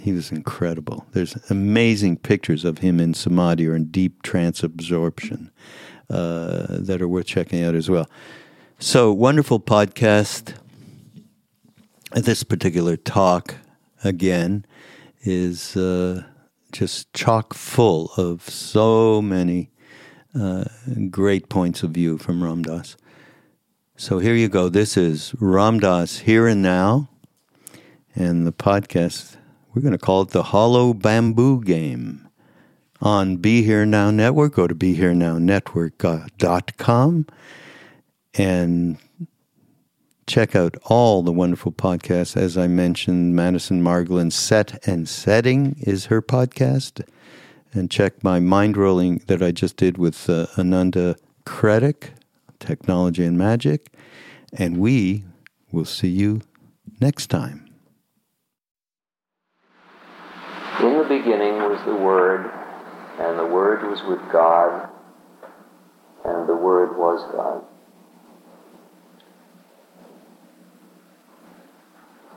He 0.00 0.12
was 0.12 0.32
incredible. 0.32 1.06
There's 1.12 1.36
amazing 1.50 2.16
pictures 2.16 2.64
of 2.64 2.78
him 2.78 2.98
in 2.98 3.12
samadhi 3.12 3.68
or 3.68 3.76
in 3.76 3.90
deep 3.90 4.22
trance 4.22 4.62
absorption 4.62 5.50
uh, 6.08 6.66
that 6.70 7.02
are 7.02 7.08
worth 7.08 7.26
checking 7.26 7.62
out 7.62 7.74
as 7.74 7.90
well. 7.90 8.08
So, 8.84 9.12
wonderful 9.12 9.60
podcast. 9.60 10.54
This 12.16 12.42
particular 12.42 12.96
talk, 12.96 13.54
again, 14.02 14.66
is 15.20 15.76
uh, 15.76 16.24
just 16.72 17.14
chock 17.14 17.54
full 17.54 18.10
of 18.16 18.50
so 18.50 19.22
many 19.22 19.70
uh, 20.34 20.64
great 21.10 21.48
points 21.48 21.84
of 21.84 21.92
view 21.92 22.18
from 22.18 22.42
Ram 22.42 22.62
Dass. 22.62 22.96
So, 23.96 24.18
here 24.18 24.34
you 24.34 24.48
go. 24.48 24.68
This 24.68 24.96
is 24.96 25.32
Ram 25.38 25.78
Dass 25.78 26.18
Here 26.18 26.48
and 26.48 26.60
Now. 26.60 27.08
And 28.16 28.44
the 28.44 28.52
podcast, 28.52 29.36
we're 29.72 29.82
going 29.82 29.92
to 29.92 29.98
call 29.98 30.22
it 30.22 30.30
the 30.30 30.42
Hollow 30.42 30.92
Bamboo 30.92 31.62
Game 31.62 32.28
on 33.00 33.36
Be 33.36 33.62
Here 33.62 33.86
Now 33.86 34.10
Network. 34.10 34.54
Go 34.54 34.66
to 34.66 34.74
BeHereNowNetwork.com 34.74 37.26
and 38.34 38.98
check 40.26 40.54
out 40.54 40.76
all 40.84 41.22
the 41.22 41.32
wonderful 41.32 41.72
podcasts. 41.72 42.36
As 42.36 42.56
I 42.56 42.66
mentioned, 42.66 43.34
Madison 43.34 43.82
Margolin's 43.82 44.34
Set 44.34 44.86
and 44.86 45.08
Setting 45.08 45.76
is 45.80 46.06
her 46.06 46.22
podcast. 46.22 47.02
And 47.74 47.90
check 47.90 48.22
my 48.22 48.38
mind 48.38 48.76
rolling 48.76 49.22
that 49.26 49.42
I 49.42 49.50
just 49.50 49.76
did 49.76 49.96
with 49.96 50.28
uh, 50.28 50.46
Ananda 50.58 51.16
Krettek, 51.46 52.10
Technology 52.60 53.24
and 53.24 53.38
Magic. 53.38 53.94
And 54.52 54.76
we 54.76 55.24
will 55.70 55.86
see 55.86 56.08
you 56.08 56.42
next 57.00 57.28
time. 57.28 57.70
In 60.80 60.98
the 60.98 61.04
beginning 61.04 61.54
was 61.54 61.82
the 61.86 61.94
Word 61.94 62.50
and 63.18 63.38
the 63.38 63.46
Word 63.46 63.82
was 63.88 64.02
with 64.02 64.20
God, 64.32 64.88
and 66.24 66.48
the 66.48 66.56
Word 66.56 66.96
was 66.96 67.22
God. 67.32 67.64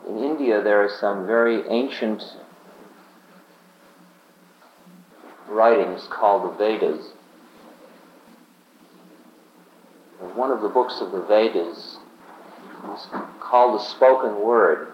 In 0.07 0.19
India, 0.19 0.61
there 0.61 0.83
are 0.83 0.89
some 0.99 1.25
very 1.25 1.67
ancient 1.67 2.21
writings 5.47 6.07
called 6.11 6.51
the 6.51 6.57
Vedas. 6.57 7.11
And 10.21 10.35
one 10.35 10.51
of 10.51 10.61
the 10.61 10.69
books 10.69 11.01
of 11.01 11.11
the 11.11 11.21
Vedas 11.21 11.97
is 12.93 13.07
called 13.39 13.79
the 13.79 13.83
Spoken 13.83 14.41
Word. 14.41 14.93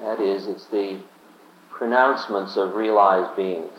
That 0.00 0.20
is, 0.20 0.46
it's 0.46 0.66
the 0.66 1.00
pronouncements 1.70 2.56
of 2.56 2.74
realized 2.74 3.36
beings. 3.36 3.70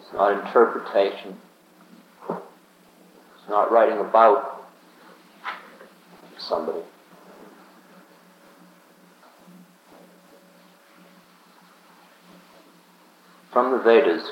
It's 0.00 0.12
not 0.12 0.46
interpretation. 0.46 1.38
Not 3.52 3.70
writing 3.70 3.98
about 3.98 4.64
somebody. 6.38 6.80
From 13.52 13.72
the 13.72 13.78
Vedas. 13.80 14.26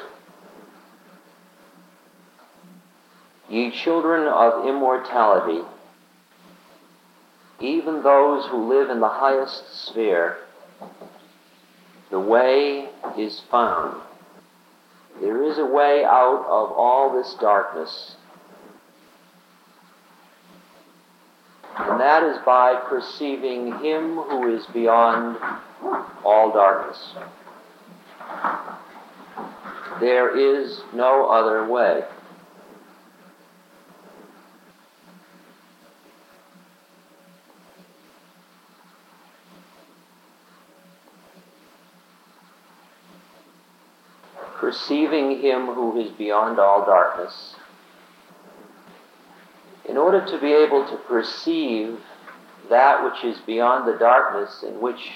Ye 3.51 3.71
children 3.73 4.27
of 4.27 4.67
immortality, 4.67 5.61
even 7.61 8.03
those 8.03 8.47
who 8.47 8.71
live 8.71 8.89
in 8.89 9.01
the 9.01 9.09
highest 9.11 9.87
sphere, 9.87 10.39
the 12.11 12.19
way 12.19 12.89
is 13.19 13.43
found. 13.51 14.01
There 15.21 15.43
is 15.43 15.59
a 15.59 15.67
way 15.67 16.05
out 16.07 16.47
of 16.49 16.73
all 16.73 17.13
this 17.13 17.37
darkness. 17.39 18.17
And 22.01 22.09
that 22.09 22.23
is 22.23 22.39
by 22.47 22.77
perceiving 22.89 23.79
Him 23.81 24.17
who 24.17 24.57
is 24.57 24.65
beyond 24.73 25.37
all 26.25 26.51
darkness. 26.51 27.13
There 30.01 30.35
is 30.35 30.81
no 30.95 31.27
other 31.27 31.71
way. 31.71 32.05
perceiving 44.59 45.41
Him 45.41 45.67
who 45.67 46.01
is 46.01 46.11
beyond 46.13 46.59
all 46.59 46.87
darkness. 46.87 47.57
In 49.91 49.97
order 49.97 50.25
to 50.25 50.39
be 50.39 50.53
able 50.53 50.87
to 50.87 50.97
perceive 51.09 51.99
that 52.69 53.03
which 53.03 53.25
is 53.25 53.41
beyond 53.41 53.89
the 53.89 53.99
darkness 53.99 54.63
in 54.63 54.81
which 54.81 55.11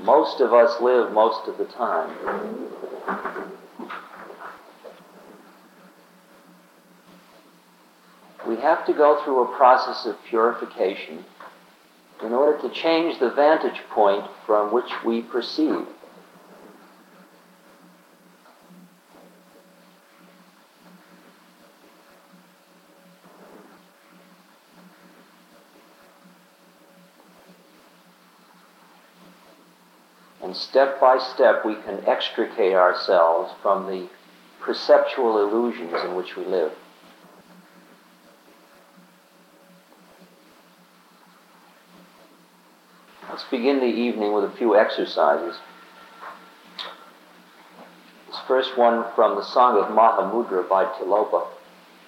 most 0.00 0.40
of 0.40 0.52
us 0.52 0.80
live 0.80 1.12
most 1.12 1.46
of 1.46 1.56
the 1.56 1.66
time, 1.66 2.10
we 8.48 8.56
have 8.56 8.84
to 8.86 8.92
go 8.92 9.22
through 9.22 9.44
a 9.44 9.56
process 9.56 10.04
of 10.04 10.16
purification 10.24 11.24
in 12.24 12.32
order 12.32 12.60
to 12.60 12.74
change 12.74 13.20
the 13.20 13.30
vantage 13.30 13.80
point 13.90 14.24
from 14.46 14.72
which 14.72 14.90
we 15.04 15.22
perceive. 15.22 15.86
And 30.42 30.56
step 30.56 31.00
by 31.00 31.18
step, 31.18 31.64
we 31.64 31.74
can 31.74 32.02
extricate 32.06 32.74
ourselves 32.74 33.52
from 33.62 33.86
the 33.86 34.08
perceptual 34.60 35.38
illusions 35.38 35.92
in 36.04 36.14
which 36.14 36.36
we 36.36 36.44
live. 36.44 36.72
Let's 43.28 43.44
begin 43.44 43.80
the 43.80 43.86
evening 43.86 44.32
with 44.32 44.44
a 44.44 44.56
few 44.56 44.76
exercises. 44.76 45.58
This 48.26 48.40
first 48.48 48.76
one 48.76 49.04
from 49.14 49.36
the 49.36 49.44
Song 49.44 49.78
of 49.78 49.90
Mahamudra 49.94 50.68
by 50.68 50.84
Tilopa, 50.84 51.46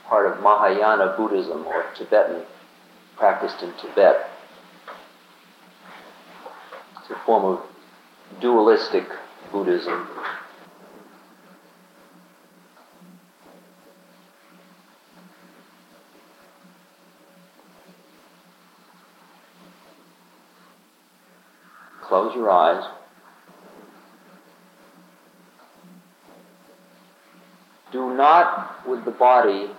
part 0.07 0.27
of 0.31 0.43
Mahayana 0.43 1.15
Buddhism 1.17 1.67
or 1.67 1.85
Tibetan, 1.97 2.43
practiced 3.17 3.63
in 3.63 3.73
Tibet. 3.75 4.31
It's 7.01 7.11
a 7.11 7.25
form 7.25 7.45
of 7.45 7.72
dualistic 8.41 9.07
Buddhism. 9.51 10.09
Close 22.03 22.35
your 22.35 22.51
eyes. 22.51 22.85
Do 27.93 28.15
not 28.15 28.87
with 28.89 29.05
the 29.05 29.11
body, 29.11 29.71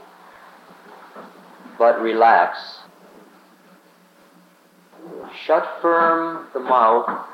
but 1.78 2.02
relax. 2.02 2.80
Shut 5.46 5.68
firm 5.82 6.48
the 6.54 6.60
mouth 6.60 7.28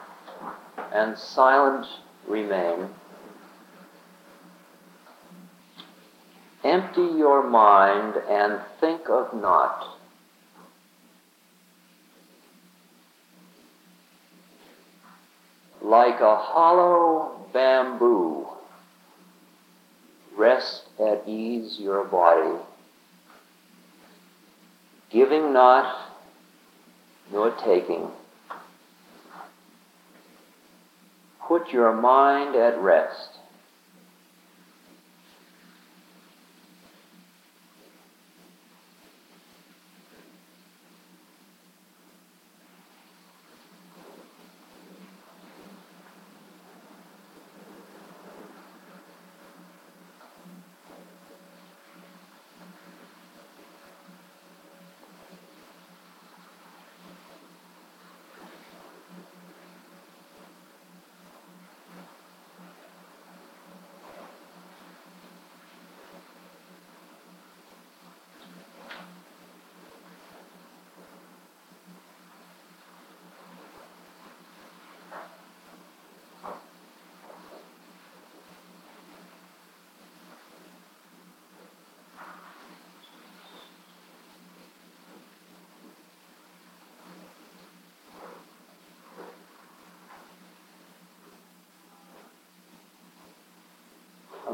and 0.94 1.18
silent 1.18 1.86
remain. 2.28 2.90
Empty 6.64 7.18
your 7.18 7.48
mind 7.48 8.16
and 8.30 8.60
think 8.80 9.10
of 9.10 9.34
naught. 9.34 9.98
Like 15.82 16.20
a 16.20 16.36
hollow 16.36 17.48
bamboo, 17.54 18.48
rest 20.36 20.84
at 21.00 21.28
ease 21.28 21.78
your 21.80 22.04
body, 22.04 22.60
giving 25.10 25.54
not 25.54 26.12
nor 27.32 27.52
taking. 27.52 28.10
Put 31.50 31.74
your 31.74 31.92
mind 32.00 32.56
at 32.56 32.80
rest. 32.80 33.39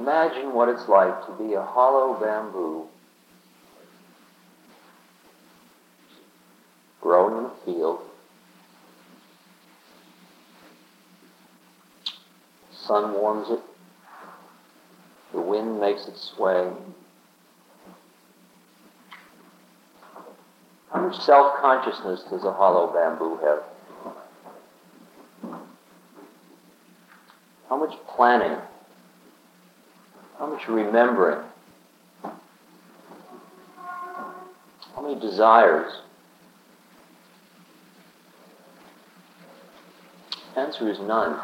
Imagine 0.05 0.53
what 0.53 0.69
it's 0.69 0.87
like 0.87 1.25
to 1.25 1.31
be 1.31 1.55
a 1.55 1.63
hollow 1.63 2.13
bamboo 2.23 2.83
growing 7.01 7.39
in 7.39 7.45
a 7.45 7.65
field. 7.65 8.01
Sun 12.71 13.13
warms 13.13 13.49
it. 13.49 13.59
The 15.33 15.41
wind 15.41 15.81
makes 15.81 16.07
it 16.07 16.19
sway. 16.19 16.71
How 20.93 21.01
much 21.01 21.19
self-consciousness 21.19 22.25
does 22.29 22.43
a 22.43 22.53
hollow 22.53 22.93
bamboo 22.93 23.39
have? 23.43 23.63
How 27.69 27.77
much 27.77 27.95
planning? 28.15 28.59
Much 30.55 30.69
remembering? 30.69 31.43
How 32.23 32.31
many 35.01 35.19
desires? 35.19 35.91
Answer 40.55 40.89
is 40.89 40.99
none. 40.99 41.41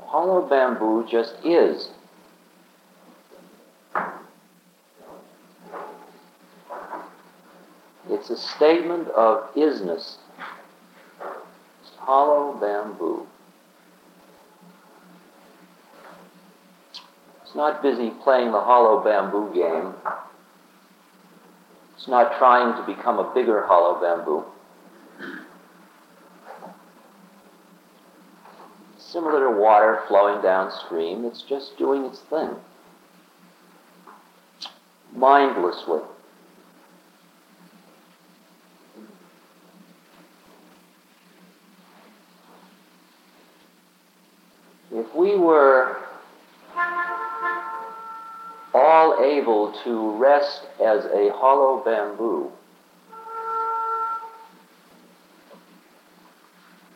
Hollow 0.00 0.48
bamboo 0.48 1.06
just 1.08 1.34
is. 1.44 1.90
It's 8.08 8.30
a 8.30 8.36
statement 8.36 9.06
of 9.10 9.54
isness. 9.54 10.16
It's 11.20 11.92
hollow 11.96 12.58
bamboo. 12.60 13.24
It's 17.50 17.56
not 17.56 17.82
busy 17.82 18.10
playing 18.22 18.52
the 18.52 18.60
hollow 18.60 19.02
bamboo 19.02 19.52
game. 19.52 19.92
It's 21.96 22.06
not 22.06 22.38
trying 22.38 22.76
to 22.76 22.86
become 22.86 23.18
a 23.18 23.34
bigger 23.34 23.66
hollow 23.66 24.00
bamboo. 24.00 24.44
Similar 29.00 29.52
to 29.52 29.58
water 29.58 30.02
flowing 30.06 30.40
downstream, 30.40 31.24
it's 31.24 31.42
just 31.42 31.76
doing 31.76 32.04
its 32.04 32.20
thing. 32.20 32.50
Mindlessly. 35.12 36.02
If 44.92 45.12
we 45.16 45.36
were 45.36 46.09
able 49.24 49.72
to 49.84 50.16
rest 50.16 50.66
as 50.84 51.04
a 51.06 51.30
hollow 51.34 51.82
bamboo, 51.84 52.50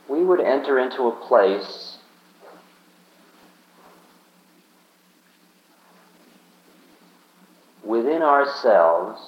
we 0.08 0.22
would 0.22 0.40
enter 0.40 0.78
into 0.78 1.04
a 1.04 1.12
place 1.26 1.98
within 7.84 8.22
ourselves 8.22 9.20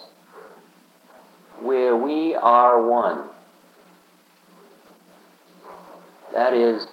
where 1.61 1.97
we 1.97 2.35
are 2.35 2.89
one. 2.89 3.29
That 6.33 6.53
is, 6.53 6.87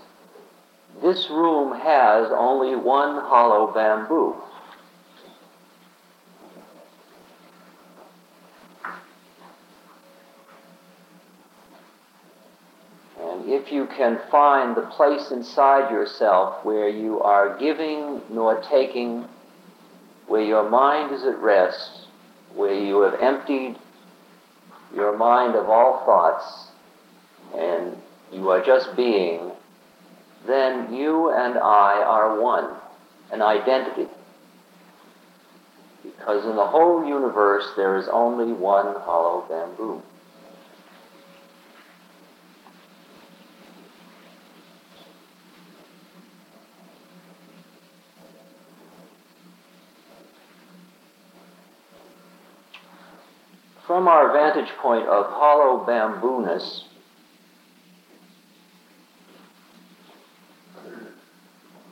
this 1.02 1.30
room 1.30 1.78
has 1.78 2.32
only 2.32 2.76
one 2.76 3.16
hollow 3.22 3.74
bamboo. 3.74 4.36
And 13.20 13.50
if 13.50 13.63
you 13.74 13.88
can 13.98 14.20
find 14.30 14.76
the 14.76 14.82
place 14.82 15.32
inside 15.32 15.92
yourself 15.92 16.64
where 16.64 16.88
you 16.88 17.20
are 17.22 17.58
giving 17.58 18.22
nor 18.30 18.62
taking, 18.62 19.28
where 20.28 20.44
your 20.44 20.70
mind 20.70 21.14
is 21.14 21.24
at 21.24 21.38
rest, 21.40 22.08
where 22.56 22.74
you 22.74 23.02
have 23.02 23.20
emptied 23.20 23.76
your 24.96 25.18
mind 25.18 25.56
of 25.56 25.70
all 25.70 26.06
thoughts, 26.06 26.68
and 27.56 27.98
you 28.32 28.50
are 28.50 28.64
just 28.64 28.96
being, 28.96 29.52
then 30.46 30.94
you 30.94 31.32
and 31.32 31.58
I 31.58 32.04
are 32.06 32.40
one, 32.40 32.76
an 33.32 33.42
identity. 33.42 34.08
Because 36.04 36.46
in 36.46 36.56
the 36.56 36.68
whole 36.68 37.08
universe 37.08 37.66
there 37.76 37.98
is 37.98 38.08
only 38.12 38.54
one 38.54 38.94
hollow 39.02 39.46
bamboo. 39.50 40.02
From 53.94 54.08
our 54.08 54.34
vantage 54.34 54.72
point 54.82 55.08
of 55.08 55.28
hollow 55.28 55.86
bamboo-ness, 55.86 56.86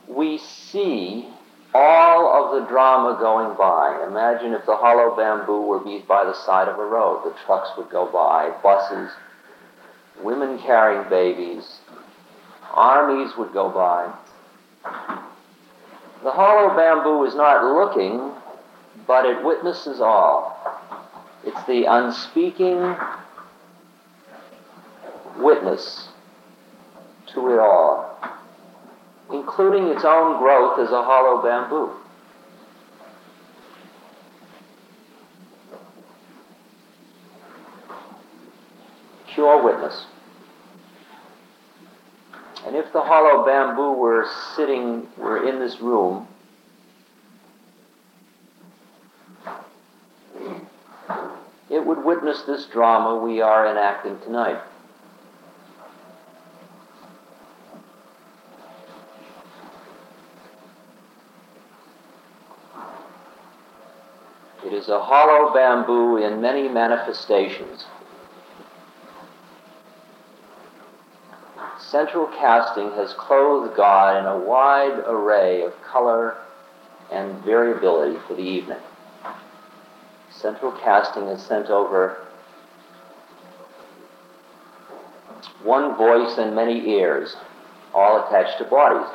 we 0.08 0.36
see 0.38 1.28
all 1.72 2.26
of 2.26 2.60
the 2.60 2.68
drama 2.68 3.16
going 3.20 3.56
by. 3.56 4.04
Imagine 4.04 4.52
if 4.52 4.66
the 4.66 4.74
hollow 4.74 5.14
bamboo 5.14 5.60
were 5.60 5.78
by 6.08 6.24
the 6.24 6.34
side 6.34 6.66
of 6.66 6.76
a 6.76 6.84
road. 6.84 7.22
The 7.24 7.36
trucks 7.46 7.70
would 7.78 7.88
go 7.88 8.06
by, 8.06 8.50
buses, 8.64 9.12
women 10.20 10.58
carrying 10.58 11.08
babies, 11.08 11.78
armies 12.72 13.36
would 13.36 13.52
go 13.52 13.68
by. 13.68 14.12
The 16.24 16.32
hollow 16.32 16.74
bamboo 16.74 17.26
is 17.26 17.36
not 17.36 17.62
looking, 17.62 18.32
but 19.06 19.24
it 19.24 19.44
witnesses 19.44 20.00
all. 20.00 20.71
It's 21.44 21.64
the 21.66 21.84
unspeaking 21.84 22.96
witness 25.38 26.08
to 27.34 27.52
it 27.52 27.58
all 27.58 28.12
including 29.32 29.88
its 29.88 30.04
own 30.04 30.38
growth 30.38 30.78
as 30.78 30.90
a 30.90 31.02
hollow 31.02 31.42
bamboo. 31.42 31.90
Pure 39.34 39.64
witness. 39.64 40.06
And 42.66 42.76
if 42.76 42.92
the 42.92 43.00
hollow 43.00 43.44
bamboo 43.44 43.92
were 43.92 44.26
sitting, 44.54 45.08
were 45.16 45.48
in 45.48 45.58
this 45.58 45.80
room, 45.80 46.28
it 51.72 51.86
would 51.86 52.04
witness 52.04 52.42
this 52.42 52.66
drama 52.66 53.16
we 53.16 53.40
are 53.40 53.66
enacting 53.66 54.20
tonight. 54.20 54.60
It 64.66 64.74
is 64.74 64.88
a 64.90 65.02
hollow 65.02 65.54
bamboo 65.54 66.18
in 66.18 66.42
many 66.42 66.68
manifestations. 66.68 67.86
Central 71.80 72.26
casting 72.26 72.90
has 72.92 73.14
clothed 73.14 73.74
God 73.76 74.18
in 74.18 74.26
a 74.26 74.38
wide 74.38 75.02
array 75.06 75.62
of 75.62 75.72
color 75.82 76.36
and 77.10 77.42
variability 77.44 78.18
for 78.28 78.34
the 78.34 78.42
evening. 78.42 78.78
Central 80.34 80.72
casting 80.72 81.26
has 81.26 81.42
sent 81.42 81.68
over 81.68 82.26
one 85.62 85.96
voice 85.96 86.38
and 86.38 86.54
many 86.54 86.88
ears, 86.90 87.36
all 87.94 88.26
attached 88.26 88.58
to 88.58 88.64
bodies. 88.64 89.08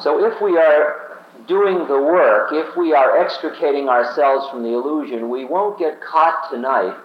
So 0.00 0.24
if 0.24 0.40
we 0.42 0.58
are 0.58 1.18
doing 1.48 1.78
the 1.88 1.98
work, 1.98 2.50
if 2.52 2.76
we 2.76 2.92
are 2.92 3.18
extricating 3.18 3.88
ourselves 3.88 4.48
from 4.50 4.62
the 4.62 4.68
illusion, 4.68 5.30
we 5.30 5.44
won't 5.44 5.78
get 5.78 6.00
caught 6.02 6.50
tonight. 6.50 6.96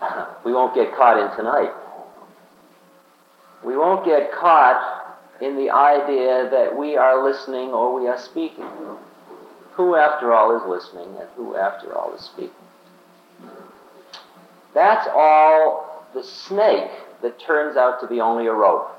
We 0.44 0.52
won't 0.52 0.74
get 0.74 0.94
caught 0.94 1.18
in 1.18 1.36
tonight. 1.36 1.72
We 3.64 3.76
won't 3.76 4.04
get 4.04 4.32
caught 4.32 5.16
in 5.40 5.56
the 5.56 5.70
idea 5.70 6.48
that 6.50 6.76
we 6.76 6.96
are 6.96 7.22
listening 7.22 7.70
or 7.70 7.98
we 8.00 8.08
are 8.08 8.18
speaking. 8.18 8.66
Who, 9.72 9.94
after 9.94 10.32
all, 10.32 10.56
is 10.56 10.62
listening 10.68 11.16
and 11.18 11.28
who, 11.36 11.56
after 11.56 11.94
all, 11.94 12.14
is 12.14 12.22
speaking? 12.22 12.50
That's 14.74 15.08
all 15.14 16.06
the 16.14 16.22
snake 16.22 16.90
that 17.22 17.38
turns 17.40 17.76
out 17.76 18.00
to 18.00 18.06
be 18.06 18.20
only 18.20 18.46
a 18.46 18.52
rope. 18.52 18.90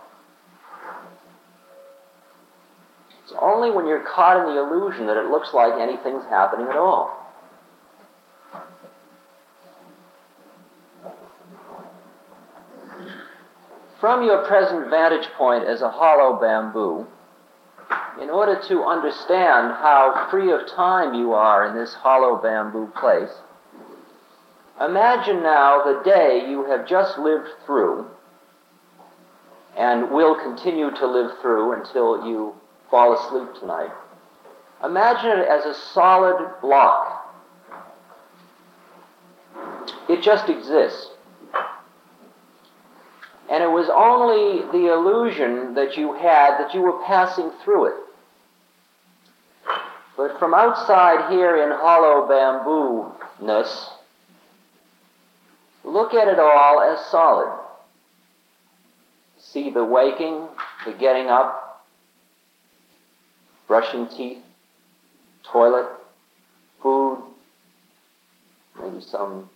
It's 3.24 3.34
only 3.42 3.72
when 3.72 3.86
you're 3.86 4.04
caught 4.04 4.38
in 4.38 4.56
the 4.56 4.62
illusion 4.62 5.08
that 5.08 5.18
it 5.18 5.30
looks 5.30 5.54
like 5.54 5.80
anything's 5.80 6.26
happening 6.26 6.68
at 6.68 6.76
all. 6.76 7.19
From 14.00 14.24
your 14.24 14.46
present 14.46 14.90
vantage 14.90 15.28
point 15.38 15.66
as 15.66 15.82
a 15.82 15.90
hollow 15.90 16.40
bamboo, 16.40 17.06
in 18.22 18.30
order 18.30 18.62
to 18.68 18.84
understand 18.84 19.74
how 19.74 20.28
free 20.32 20.52
of 20.52 20.68
time 20.68 21.14
you 21.14 21.34
are 21.34 21.68
in 21.68 21.76
this 21.76 21.94
hollow 21.96 22.42
bamboo 22.42 22.88
place, 22.98 23.32
imagine 24.80 25.44
now 25.44 25.84
the 25.84 26.02
day 26.04 26.50
you 26.50 26.66
have 26.66 26.88
just 26.88 27.18
lived 27.18 27.50
through 27.66 28.08
and 29.76 30.12
will 30.12 30.36
continue 30.36 30.92
to 30.92 31.08
live 31.08 31.32
through 31.42 31.74
until 31.74 32.26
you 32.26 32.54
fall 32.90 33.14
asleep 33.14 33.50
tonight. 33.60 33.92
Imagine 34.84 35.40
it 35.40 35.48
as 35.48 35.66
a 35.66 35.74
solid 35.94 36.54
block. 36.62 37.34
It 40.08 40.22
just 40.22 40.50
exists. 40.50 41.10
Was 43.90 43.96
only 43.98 44.62
the 44.72 44.94
illusion 44.94 45.74
that 45.74 45.98
you 45.98 46.14
had 46.14 46.58
that 46.60 46.74
you 46.74 46.82
were 46.82 47.04
passing 47.06 47.52
through 47.64 47.88
it. 47.88 47.94
But 50.16 50.38
from 50.38 50.54
outside 50.54 51.32
here 51.32 51.56
in 51.56 51.72
hollow 51.72 52.28
bamboo 52.28 53.12
ness, 53.42 53.90
look 55.84 56.14
at 56.14 56.28
it 56.28 56.40
all 56.40 56.82
as 56.82 57.04
solid. 57.10 57.58
See 59.40 59.72
the 59.72 59.84
waking, 59.84 60.48
the 60.86 60.94
getting 60.94 61.28
up, 61.28 61.84
brushing 63.68 64.08
teeth, 64.08 64.44
toilet, 65.52 65.88
food, 66.84 67.24
maybe 68.80 69.02
some 69.02 69.50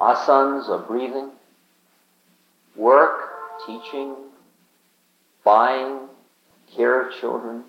asanas 0.00 0.68
or 0.68 0.78
breathing, 0.86 1.30
work, 2.76 3.27
teaching, 3.66 4.14
buying, 5.44 6.08
care 6.74 7.08
of 7.08 7.14
children, 7.20 7.64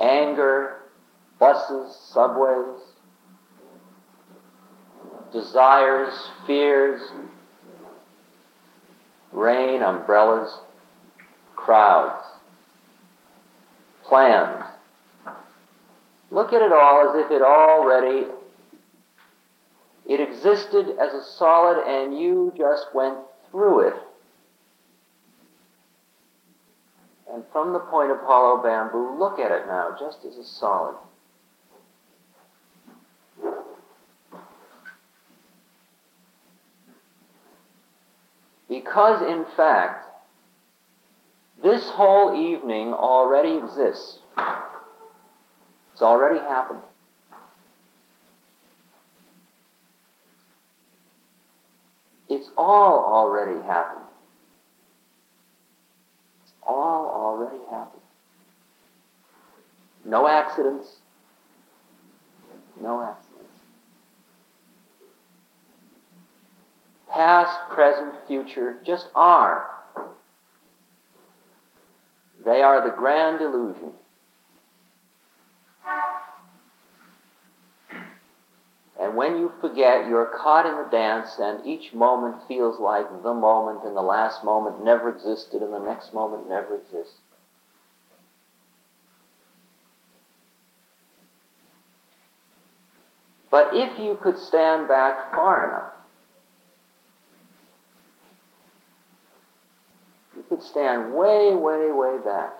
anger, 0.00 0.76
buses, 1.38 1.96
subways, 2.12 2.80
desires, 5.32 6.12
fears, 6.46 7.00
rain, 9.32 9.82
umbrellas, 9.82 10.58
crowds 11.54 12.26
plans. 14.10 14.64
Look 16.32 16.52
at 16.52 16.60
it 16.60 16.72
all 16.72 17.08
as 17.08 17.24
if 17.24 17.30
it 17.30 17.42
already 17.42 18.26
it 20.06 20.20
existed 20.20 20.96
as 21.00 21.14
a 21.14 21.22
solid 21.38 21.78
and 21.86 22.18
you 22.18 22.52
just 22.58 22.86
went 22.92 23.16
through 23.50 23.88
it. 23.88 23.94
And 27.32 27.44
from 27.52 27.72
the 27.72 27.78
point 27.78 28.10
of 28.10 28.18
hollow 28.20 28.62
bamboo, 28.62 29.18
look 29.18 29.38
at 29.38 29.52
it 29.52 29.66
now 29.66 29.94
just 29.98 30.24
as 30.24 30.36
a 30.36 30.44
solid. 30.44 30.96
Because, 38.68 39.22
in 39.22 39.44
fact, 39.56 40.06
this 41.62 41.88
whole 41.90 42.34
evening 42.34 42.92
already 42.92 43.56
exists. 43.56 44.18
It's 45.92 46.02
already 46.02 46.38
happened. 46.38 46.80
It's 52.30 52.48
all 52.56 53.04
already 53.04 53.60
happened. 53.66 54.06
It's 56.42 56.52
all 56.62 57.06
already 57.06 57.62
happened. 57.70 58.02
No 60.04 60.26
accidents. 60.26 60.88
No 62.80 63.02
accidents. 63.02 63.30
past, 67.10 67.58
present, 67.70 68.14
future, 68.26 68.78
just 68.84 69.08
are. 69.14 69.66
They 72.44 72.62
are 72.62 72.88
the 72.88 72.96
grand 72.96 73.40
illusion. 73.40 73.92
And 79.00 79.16
when 79.16 79.38
you 79.38 79.50
forget, 79.62 80.06
you're 80.06 80.26
caught 80.26 80.66
in 80.66 80.76
the 80.76 80.90
dance, 80.90 81.38
and 81.38 81.64
each 81.64 81.94
moment 81.94 82.36
feels 82.46 82.78
like 82.78 83.06
the 83.22 83.32
moment, 83.32 83.82
and 83.82 83.96
the 83.96 84.02
last 84.02 84.44
moment 84.44 84.84
never 84.84 85.08
existed, 85.08 85.62
and 85.62 85.72
the 85.72 85.78
next 85.78 86.12
moment 86.12 86.46
never 86.50 86.76
exists. 86.76 87.16
But 93.50 93.70
if 93.72 93.98
you 93.98 94.18
could 94.22 94.38
stand 94.38 94.86
back 94.86 95.34
far 95.34 95.66
enough, 95.68 95.92
you 100.36 100.44
could 100.50 100.62
stand 100.62 101.14
way, 101.14 101.54
way, 101.54 101.90
way 101.90 102.18
back. 102.22 102.52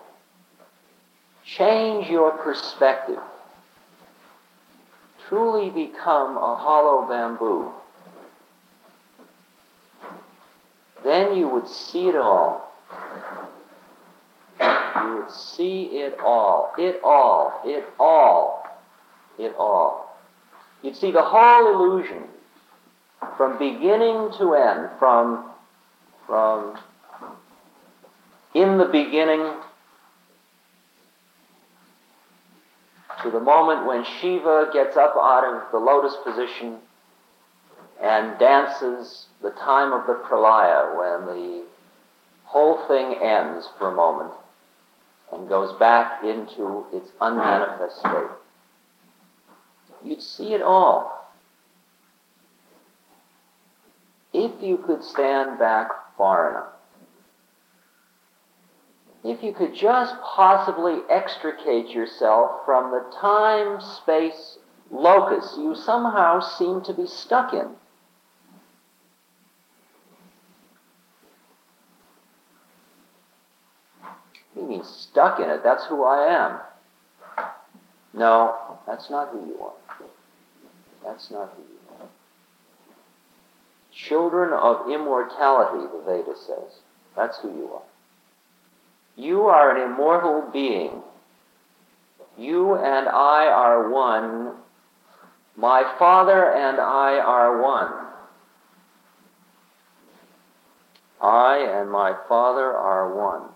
Change 1.45 2.09
your 2.09 2.31
perspective. 2.31 3.21
Truly 5.31 5.71
become 5.71 6.37
a 6.37 6.57
hollow 6.57 7.07
bamboo. 7.09 7.71
Then 11.05 11.37
you 11.37 11.49
would 11.49 11.69
see 11.69 12.09
it 12.09 12.17
all. 12.17 12.69
You 14.61 15.23
would 15.23 15.31
see 15.31 15.83
it 15.85 16.19
all. 16.19 16.73
It 16.77 17.01
all. 17.05 17.61
It 17.65 17.85
all. 18.01 18.67
It 19.39 19.55
all. 19.57 20.19
You'd 20.83 20.97
see 20.97 21.13
the 21.13 21.23
whole 21.23 21.75
illusion 21.77 22.25
from 23.37 23.57
beginning 23.57 24.33
to 24.39 24.55
end, 24.55 24.91
from, 24.99 25.49
from 26.27 26.77
in 28.53 28.79
the 28.79 28.87
beginning 28.87 29.53
to 33.23 33.31
the 33.31 33.41
moment 33.41 33.87
when 33.87 34.05
Shiva 34.05 34.71
gets 34.73 34.97
up 34.97 35.15
out 35.17 35.45
of 35.45 35.71
the 35.73 35.79
lotus 35.79 36.17
position 36.25 36.79
and 38.03 38.39
dances 38.39 39.27
the 39.43 39.51
time 39.51 39.93
of 39.93 40.07
the 40.07 40.15
pralaya 40.15 40.97
when 40.97 41.37
the 41.37 41.65
whole 42.45 42.87
thing 42.89 43.15
ends 43.23 43.69
for 43.79 43.89
a 43.89 43.95
moment 43.95 44.33
and 45.33 45.49
goes 45.49 45.79
back 45.79 46.25
into 46.25 46.85
its 46.93 47.11
unmanifest 47.21 47.99
state. 48.01 48.31
You'd 50.03 50.23
see 50.23 50.55
it 50.55 50.63
all. 50.63 51.33
If 54.33 54.63
you 54.63 54.79
could 54.79 55.05
stand 55.05 55.59
back 55.59 55.89
far 56.17 56.51
enough. 56.51 56.80
If 59.23 59.43
you 59.43 59.53
could 59.53 59.75
just 59.75 60.15
possibly 60.23 61.01
extricate 61.11 61.89
yourself 61.89 62.65
from 62.65 62.91
the 62.91 63.05
time 63.21 63.81
space 63.81 64.59
locus 64.91 65.55
you 65.59 65.75
somehow 65.75 66.41
seem 66.41 66.83
to 66.83 66.95
be 66.95 67.07
stuck 67.07 67.53
in. 67.53 67.69
You 74.57 74.63
mean 74.67 74.85
stuck 74.85 75.39
in 75.39 75.49
it? 75.49 75.63
That's 75.63 75.87
who 75.87 76.05
I 76.05 76.27
am. 76.35 76.61
No, 78.13 78.57
that's 78.87 79.09
not 79.11 79.29
who 79.29 79.47
you 79.47 79.59
are. 79.61 80.07
That's 81.05 81.31
not 81.31 81.55
who 81.57 81.63
you 81.63 81.79
are. 82.01 82.09
Children 83.93 84.53
of 84.53 84.91
immortality, 84.91 85.87
the 85.87 86.03
Veda 86.05 86.37
says. 86.37 86.81
That's 87.17 87.39
who 87.39 87.49
you 87.49 87.71
are. 87.75 87.90
You 89.17 89.43
are 89.43 89.77
an 89.77 89.91
immortal 89.91 90.49
being. 90.53 91.03
You 92.39 92.75
and 92.77 93.09
I 93.09 93.47
are 93.47 93.91
one. 93.91 94.55
My 95.57 95.95
Father 95.99 96.51
and 96.51 96.81
I 96.81 97.19
are 97.19 97.63
one. 97.63 97.93
I 101.21 101.59
and 101.59 101.91
my 101.91 102.15
Father 102.29 102.73
are 102.73 103.15
one. 103.15 103.51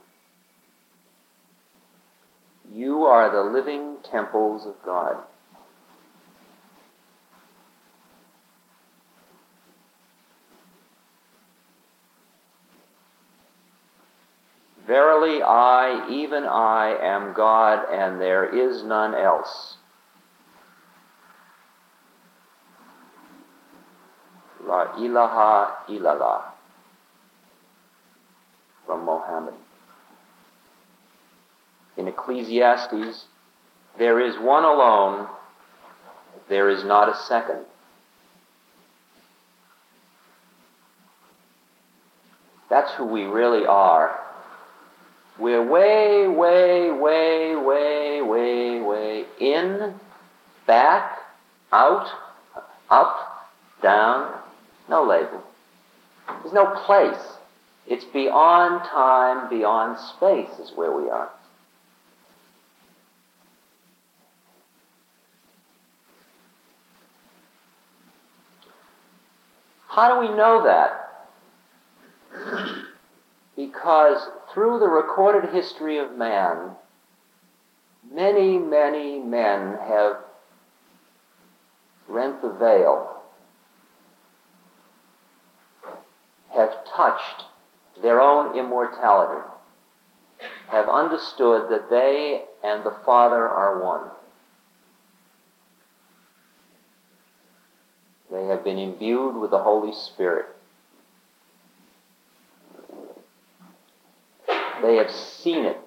You 2.73 3.05
are 3.05 3.31
the 3.31 3.51
living 3.51 3.97
temples 4.11 4.67
of 4.67 4.75
God. 4.85 5.17
Verily, 14.87 15.43
I, 15.43 16.09
even 16.11 16.45
I, 16.45 16.99
am 17.01 17.33
God, 17.33 17.87
and 17.91 18.21
there 18.21 18.45
is 18.45 18.83
none 18.85 19.15
else. 19.15 19.79
La 24.63 24.95
ilaha 24.99 25.77
illallah 25.89 26.43
from 28.87 29.05
Mohammed. 29.07 29.55
In 31.97 32.09
Ecclesiastes, 32.09 33.25
there 33.99 34.21
is 34.21 34.37
one 34.39 34.65
alone, 34.65 35.29
there 36.51 36.69
is 36.69 36.85
not 36.85 37.09
a 37.09 37.17
second. 37.27 37.65
That's 42.69 42.93
who 42.95 43.07
we 43.07 43.23
really 43.23 43.65
are 43.65 44.24
we're 45.39 45.69
way, 45.69 46.29
way, 46.29 46.91
way, 46.91 47.57
way, 47.57 48.23
way, 48.23 48.81
way 48.81 49.25
in, 49.41 49.95
back, 50.67 51.19
out, 51.73 52.07
up, 52.89 53.51
down. 53.83 54.41
No 54.89 55.05
label. 55.05 55.43
There's 56.43 56.55
no 56.55 56.67
place. 56.87 57.21
It's 57.87 58.05
beyond 58.05 58.85
time, 58.85 59.49
beyond 59.51 59.99
space 59.99 60.59
is 60.61 60.73
where 60.77 60.93
we 60.93 61.11
are. 61.11 61.31
How 69.89 70.15
do 70.15 70.29
we 70.29 70.37
know 70.37 70.65
that? 70.65 71.05
Because 73.57 74.29
through 74.53 74.81
the 74.81 74.89
recorded 74.89 75.51
history 75.51 75.99
of 75.99 76.17
man, 76.17 76.73
many, 78.11 78.59
many 78.59 79.21
men 79.21 79.79
have 79.87 80.17
rent 82.09 82.43
the 82.43 82.51
veil, 82.51 83.23
have 86.53 86.85
touched 86.97 87.45
their 88.03 88.21
own 88.21 88.59
immortality, 88.59 89.47
have 90.69 90.89
understood 90.89 91.71
that 91.71 91.89
they 91.91 92.45
and 92.65 92.85
the 92.85 92.97
Father 93.05 93.49
are 93.49 93.83
one. 93.83 94.11
They 98.31 98.47
have 98.47 98.65
been 98.65 98.79
imbued 98.79 99.37
with 99.37 99.51
the 99.51 99.63
Holy 99.63 99.93
Spirit. 99.95 100.47
They 104.85 104.97
have 104.97 105.11
seen 105.11 105.65
it. 105.65 105.79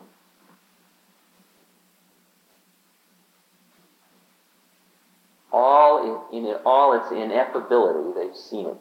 All 5.51 6.27
in, 6.31 6.45
in 6.45 6.55
all 6.65 6.93
its 6.93 7.07
ineffability, 7.09 8.15
they've 8.15 8.35
seen 8.35 8.65
it. 8.65 8.77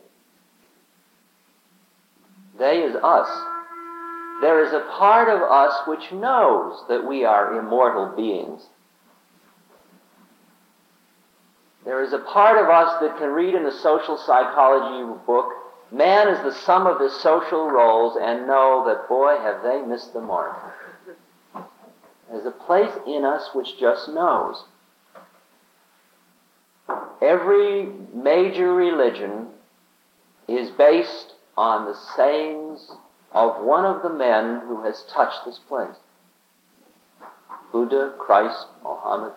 They 2.58 2.78
is 2.78 2.96
us. 2.96 3.28
There 4.40 4.64
is 4.64 4.72
a 4.72 4.86
part 4.98 5.28
of 5.28 5.42
us 5.42 5.86
which 5.86 6.10
knows 6.12 6.82
that 6.88 7.06
we 7.06 7.26
are 7.26 7.58
immortal 7.58 8.14
beings. 8.16 8.62
There 11.84 12.02
is 12.02 12.14
a 12.14 12.20
part 12.20 12.56
of 12.56 12.70
us 12.70 13.00
that 13.02 13.18
can 13.18 13.28
read 13.28 13.54
in 13.54 13.64
the 13.64 13.78
social 13.82 14.16
psychology 14.16 15.20
book 15.26 15.52
Man 15.90 16.28
is 16.28 16.42
the 16.42 16.52
sum 16.52 16.86
of 16.86 17.00
his 17.00 17.12
social 17.20 17.70
roles 17.70 18.16
and 18.20 18.46
know 18.46 18.84
that, 18.86 19.08
boy, 19.08 19.36
have 19.40 19.62
they 19.62 19.82
missed 19.82 20.12
the 20.12 20.20
mark. 20.20 20.56
There's 22.30 22.46
a 22.46 22.50
place 22.50 22.92
in 23.06 23.24
us 23.24 23.50
which 23.54 23.78
just 23.78 24.08
knows. 24.08 24.64
Every 27.22 27.86
major 28.12 28.74
religion 28.74 29.48
is 30.48 30.70
based 30.70 31.34
on 31.56 31.86
the 31.86 31.94
sayings 32.16 32.90
of 33.32 33.62
one 33.62 33.84
of 33.84 34.02
the 34.02 34.10
men 34.10 34.60
who 34.66 34.82
has 34.82 35.04
touched 35.12 35.44
this 35.44 35.58
place 35.68 35.96
Buddha, 37.72 38.14
Christ, 38.18 38.66
Mohammed, 38.82 39.32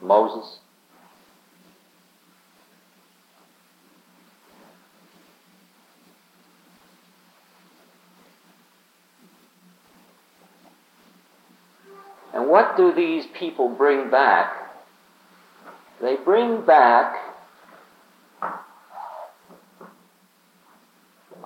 Moses. 0.00 0.58
And 12.32 12.48
do 12.76 12.92
these 12.92 13.26
people 13.38 13.68
bring 13.68 14.10
back? 14.10 14.52
They 16.00 16.16
bring 16.16 16.64
back 16.64 17.16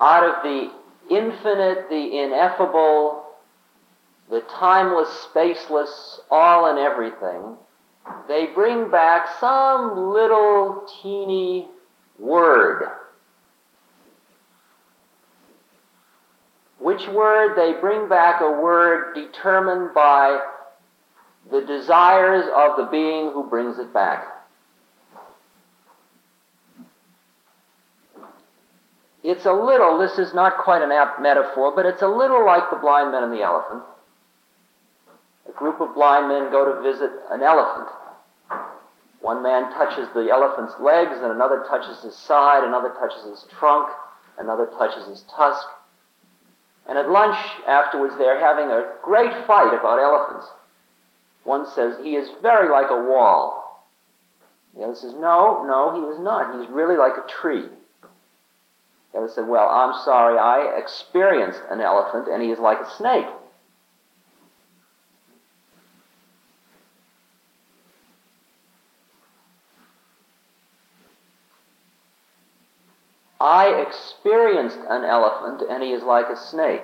out 0.00 0.24
of 0.24 0.42
the 0.42 0.70
infinite, 1.10 1.88
the 1.88 2.18
ineffable, 2.18 3.24
the 4.30 4.40
timeless, 4.58 5.08
spaceless, 5.32 6.20
all 6.30 6.66
and 6.66 6.78
everything, 6.78 7.56
they 8.26 8.46
bring 8.46 8.90
back 8.90 9.26
some 9.40 10.12
little 10.12 10.86
teeny 11.02 11.68
word. 12.18 12.84
Which 16.78 17.06
word? 17.08 17.56
They 17.56 17.78
bring 17.80 18.08
back 18.08 18.40
a 18.40 18.50
word 18.50 19.14
determined 19.14 19.94
by 19.94 20.40
the 21.50 21.62
desires 21.62 22.44
of 22.54 22.76
the 22.76 22.88
being 22.90 23.30
who 23.32 23.48
brings 23.48 23.78
it 23.78 23.92
back. 23.92 24.26
It's 29.24 29.46
a 29.46 29.52
little, 29.52 29.98
this 29.98 30.18
is 30.18 30.32
not 30.32 30.58
quite 30.58 30.82
an 30.82 30.92
apt 30.92 31.20
metaphor, 31.20 31.72
but 31.74 31.84
it's 31.84 32.02
a 32.02 32.08
little 32.08 32.46
like 32.46 32.70
the 32.70 32.76
blind 32.76 33.12
men 33.12 33.24
and 33.24 33.32
the 33.32 33.42
elephant. 33.42 33.82
A 35.48 35.52
group 35.52 35.80
of 35.80 35.94
blind 35.94 36.28
men 36.28 36.50
go 36.50 36.64
to 36.64 36.82
visit 36.82 37.10
an 37.30 37.42
elephant. 37.42 37.88
One 39.20 39.42
man 39.42 39.72
touches 39.72 40.08
the 40.14 40.30
elephant's 40.30 40.74
legs, 40.80 41.18
and 41.20 41.32
another 41.32 41.64
touches 41.68 42.02
his 42.02 42.16
side, 42.16 42.64
another 42.64 42.90
touches 42.98 43.24
his 43.24 43.44
trunk, 43.58 43.90
another 44.38 44.66
touches 44.78 45.06
his 45.08 45.24
tusk. 45.34 45.66
And 46.88 46.96
at 46.96 47.10
lunch 47.10 47.36
afterwards, 47.66 48.14
they're 48.16 48.40
having 48.40 48.70
a 48.70 48.92
great 49.02 49.32
fight 49.46 49.74
about 49.74 49.98
elephants. 49.98 50.46
One 51.48 51.64
says, 51.74 51.96
he 52.02 52.14
is 52.14 52.28
very 52.42 52.68
like 52.68 52.90
a 52.90 53.08
wall. 53.08 53.88
The 54.76 54.82
other 54.82 54.94
says, 54.94 55.14
no, 55.14 55.64
no, 55.66 55.94
he 55.98 56.14
is 56.14 56.20
not. 56.20 56.60
He's 56.60 56.68
really 56.68 56.98
like 56.98 57.14
a 57.16 57.26
tree. 57.26 57.64
The 59.12 59.18
other 59.18 59.30
said, 59.34 59.48
well, 59.48 59.66
I'm 59.66 59.98
sorry, 60.04 60.38
I 60.38 60.78
experienced 60.78 61.62
an 61.70 61.80
elephant, 61.80 62.28
and 62.30 62.42
he 62.42 62.50
is 62.50 62.58
like 62.58 62.78
a 62.80 62.90
snake. 62.98 63.24
I 73.40 73.68
experienced 73.86 74.80
an 74.90 75.04
elephant 75.04 75.62
and 75.70 75.80
he 75.82 75.92
is 75.92 76.02
like 76.02 76.26
a 76.28 76.36
snake. 76.36 76.82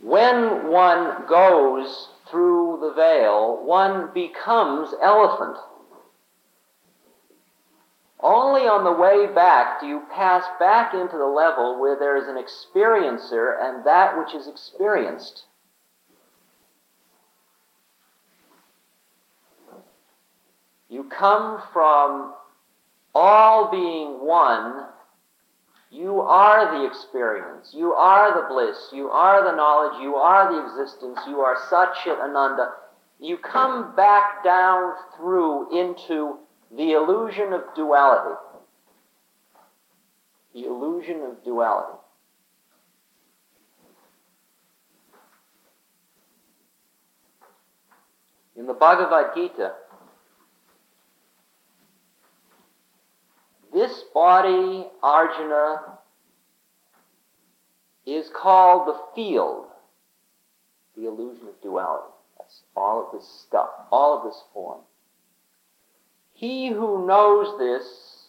When 0.00 0.68
one 0.68 1.26
goes 1.28 2.08
through 2.30 2.78
the 2.80 2.92
veil, 2.94 3.64
one 3.64 4.10
becomes 4.14 4.94
elephant. 5.02 5.56
Only 8.20 8.62
on 8.62 8.84
the 8.84 8.92
way 8.92 9.26
back 9.34 9.80
do 9.80 9.86
you 9.86 10.02
pass 10.10 10.44
back 10.58 10.94
into 10.94 11.18
the 11.18 11.26
level 11.26 11.78
where 11.78 11.98
there 11.98 12.16
is 12.16 12.26
an 12.26 12.42
experiencer 12.42 13.54
and 13.60 13.84
that 13.84 14.18
which 14.18 14.34
is 14.34 14.48
experienced. 14.48 15.44
You 20.88 21.04
come 21.04 21.62
from 21.72 22.32
all 23.14 23.70
being 23.70 24.24
one, 24.26 24.86
you 25.94 26.20
are 26.20 26.76
the 26.76 26.86
experience, 26.86 27.72
you 27.72 27.92
are 27.92 28.34
the 28.34 28.48
bliss, 28.52 28.88
you 28.92 29.10
are 29.10 29.44
the 29.44 29.56
knowledge, 29.56 30.02
you 30.02 30.16
are 30.16 30.52
the 30.52 30.66
existence, 30.66 31.20
you 31.28 31.38
are 31.38 31.56
Satchit 31.70 32.18
Ananda. 32.20 32.72
You 33.20 33.38
come 33.38 33.94
back 33.94 34.42
down 34.42 34.94
through 35.16 35.78
into 35.78 36.38
the 36.76 36.92
illusion 36.92 37.52
of 37.52 37.62
duality. 37.76 38.40
The 40.52 40.64
illusion 40.66 41.22
of 41.22 41.44
duality. 41.44 41.98
In 48.56 48.66
the 48.66 48.74
Bhagavad 48.74 49.34
Gita, 49.36 49.74
This 53.74 54.04
body, 54.14 54.86
Arjuna, 55.02 55.98
is 58.06 58.30
called 58.32 58.86
the 58.86 59.00
field, 59.16 59.66
the 60.96 61.08
illusion 61.08 61.48
of 61.48 61.60
duality. 61.60 62.12
That's 62.38 62.62
all 62.76 63.04
of 63.04 63.18
this 63.18 63.28
stuff, 63.28 63.70
all 63.90 64.18
of 64.18 64.24
this 64.24 64.40
form. 64.52 64.78
He 66.34 66.68
who 66.68 67.04
knows 67.04 67.58
this 67.58 68.28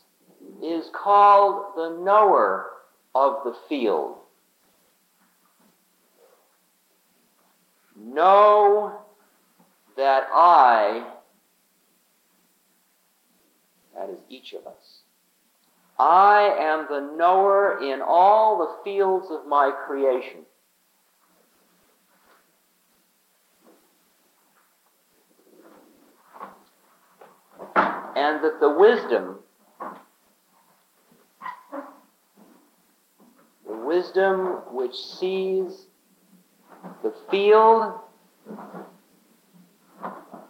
is 0.63 0.89
called 0.91 1.75
the 1.75 2.01
knower 2.03 2.71
of 3.13 3.43
the 3.43 3.55
field. 3.69 4.15
Know 7.95 8.99
that 9.95 10.27
I, 10.33 11.07
that 13.95 14.09
is 14.09 14.19
each 14.27 14.53
of 14.53 14.65
us, 14.65 15.01
I 15.97 16.55
am 16.59 16.87
the 16.89 17.15
knower 17.15 17.79
in 17.81 18.01
all 18.01 18.57
the 18.57 18.83
fields 18.83 19.27
of 19.31 19.47
my 19.47 19.71
creation. 19.87 20.41
And 28.17 28.43
that 28.43 28.59
the 28.59 28.69
wisdom, 28.69 29.39
the 33.65 33.75
wisdom 33.75 34.61
which 34.73 34.95
sees 34.95 35.85
the 37.03 37.13
field 37.31 37.93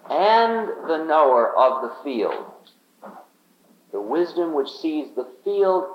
and 0.09 0.69
the 0.87 1.03
knower 1.07 1.55
of 1.55 1.81
the 1.81 1.95
field 2.03 2.45
the 3.95 4.01
wisdom 4.01 4.53
which 4.53 4.69
sees 4.69 5.07
the 5.15 5.25
field 5.45 5.85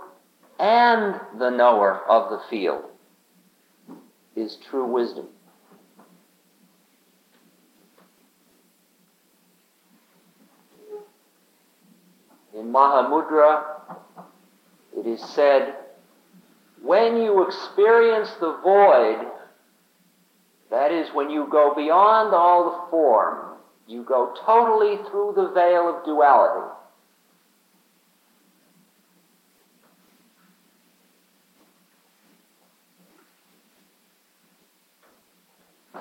and 0.58 1.20
the 1.38 1.50
knower 1.50 2.00
of 2.08 2.30
the 2.30 2.40
field 2.48 2.84
is 4.36 4.56
true 4.70 4.86
wisdom. 4.86 5.26
In 12.56 12.72
Mahamudra, 12.72 13.64
it 14.96 15.06
is 15.06 15.20
said, 15.34 15.74
when 16.82 17.16
you 17.16 17.46
experience 17.46 18.30
the 18.40 18.58
void, 18.62 19.26
that 20.70 20.92
is, 20.92 21.08
when 21.12 21.30
you 21.30 21.48
go 21.50 21.74
beyond 21.74 22.34
all 22.34 22.64
the 22.64 22.90
form, 22.90 23.56
you 23.86 24.04
go 24.04 24.34
totally 24.44 24.96
through 25.10 25.32
the 25.36 25.50
veil 25.52 25.88
of 25.88 26.04
duality. 26.04 26.74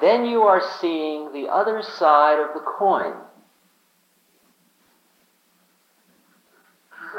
Then 0.01 0.25
you 0.25 0.43
are 0.43 0.61
seeing 0.79 1.31
the 1.33 1.47
other 1.49 1.81
side 1.81 2.39
of 2.39 2.53
the 2.53 2.61
coin. 2.77 3.13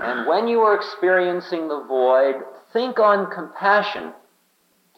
And 0.01 0.27
when 0.27 0.49
you 0.49 0.61
are 0.61 0.75
experiencing 0.75 1.69
the 1.69 1.85
void, 1.87 2.37
think 2.73 2.99
on 2.99 3.31
compassion, 3.31 4.13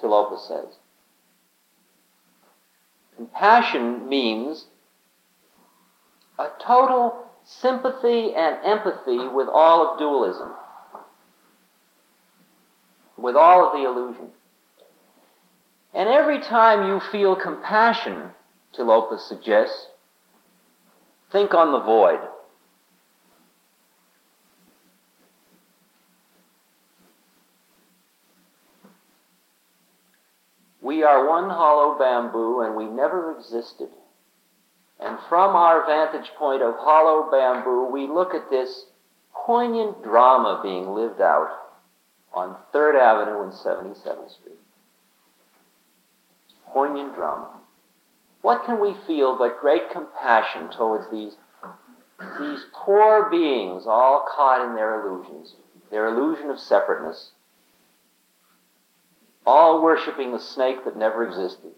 Tilopa 0.00 0.38
says. 0.46 0.76
Compassion 3.16 4.08
means 4.08 4.66
a 6.38 6.48
total 6.64 7.26
sympathy 7.44 8.32
and 8.34 8.58
empathy 8.64 9.28
with 9.28 9.48
all 9.52 9.92
of 9.92 9.98
dualism, 9.98 10.52
with 13.16 13.36
all 13.36 13.66
of 13.66 13.72
the 13.72 13.88
illusion. 13.88 14.30
And 15.94 16.08
every 16.08 16.40
time 16.40 16.88
you 16.88 17.00
feel 17.10 17.36
compassion, 17.36 18.30
Tilopa 18.74 19.18
suggests, 19.20 19.88
think 21.30 21.52
on 21.52 21.72
the 21.72 21.80
void. 21.80 22.20
We 30.80 31.04
are 31.04 31.28
one 31.28 31.48
hollow 31.48 31.98
bamboo 31.98 32.62
and 32.62 32.74
we 32.74 32.86
never 32.86 33.36
existed. 33.36 33.88
And 34.98 35.18
from 35.28 35.54
our 35.54 35.86
vantage 35.86 36.30
point 36.38 36.62
of 36.62 36.74
hollow 36.76 37.30
bamboo, 37.30 37.90
we 37.92 38.06
look 38.06 38.34
at 38.34 38.50
this 38.50 38.86
poignant 39.34 40.02
drama 40.02 40.60
being 40.62 40.94
lived 40.94 41.20
out 41.20 41.48
on 42.32 42.56
3rd 42.74 43.00
Avenue 43.00 43.42
and 43.42 43.52
77th 43.52 44.30
Street 44.40 44.61
poignant 46.72 47.14
drama. 47.14 47.48
what 48.40 48.64
can 48.64 48.80
we 48.80 48.94
feel 49.06 49.36
but 49.36 49.60
great 49.60 49.90
compassion 49.90 50.68
towards 50.70 51.10
these, 51.10 51.36
these 52.40 52.64
poor 52.72 53.30
beings 53.30 53.84
all 53.86 54.26
caught 54.28 54.66
in 54.66 54.74
their 54.74 55.00
illusions, 55.00 55.54
their 55.90 56.06
illusion 56.08 56.50
of 56.50 56.58
separateness, 56.58 57.30
all 59.46 59.82
worshiping 59.82 60.32
the 60.32 60.40
snake 60.40 60.84
that 60.84 60.96
never 60.96 61.26
existed? 61.26 61.72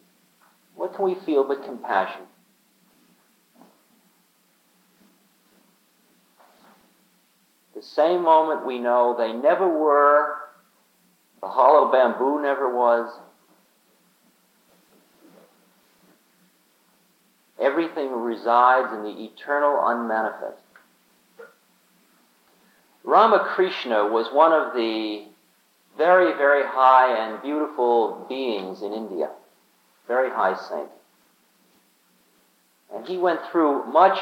What 0.75 0.95
can 0.95 1.05
we 1.05 1.15
feel 1.15 1.45
but 1.45 1.65
compassion? 1.65 2.23
The 7.75 7.83
same 7.83 8.23
moment 8.23 8.67
we 8.67 8.79
know 8.79 9.15
they 9.17 9.33
never 9.33 9.69
were, 9.69 10.37
the 11.41 11.49
hollow 11.49 11.91
bamboo 11.91 12.41
never 12.41 12.75
was, 12.75 13.13
everything 17.61 18.11
resides 18.11 18.93
in 18.93 19.03
the 19.03 19.25
eternal 19.25 19.81
unmanifest. 19.87 20.63
Ramakrishna 23.05 24.07
was 24.07 24.33
one 24.33 24.53
of 24.53 24.75
the 24.75 25.27
very, 25.97 26.33
very 26.37 26.65
high 26.67 27.27
and 27.27 27.43
beautiful 27.43 28.27
beings 28.29 28.83
in 28.83 28.93
India, 28.93 29.31
very 30.09 30.31
high 30.31 30.57
saint. 30.69 30.89
And 32.95 33.07
he 33.07 33.19
went 33.19 33.41
through 33.51 33.85
much 33.87 34.19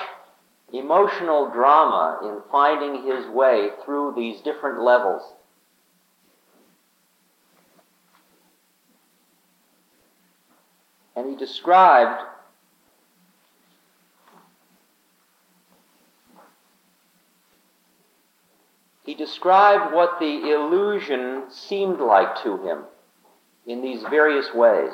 emotional 0.72 1.50
drama 1.50 2.20
in 2.24 2.40
finding 2.50 3.06
his 3.06 3.26
way 3.28 3.70
through 3.84 4.14
these 4.16 4.40
different 4.40 4.80
levels. 4.80 5.22
And 11.14 11.28
he 11.28 11.36
described 11.36 12.22
he 19.12 19.18
described 19.18 19.92
what 19.92 20.18
the 20.18 20.54
illusion 20.54 21.42
seemed 21.50 22.00
like 22.00 22.42
to 22.42 22.56
him 22.66 22.84
in 23.66 23.82
these 23.82 24.02
various 24.04 24.48
ways. 24.54 24.90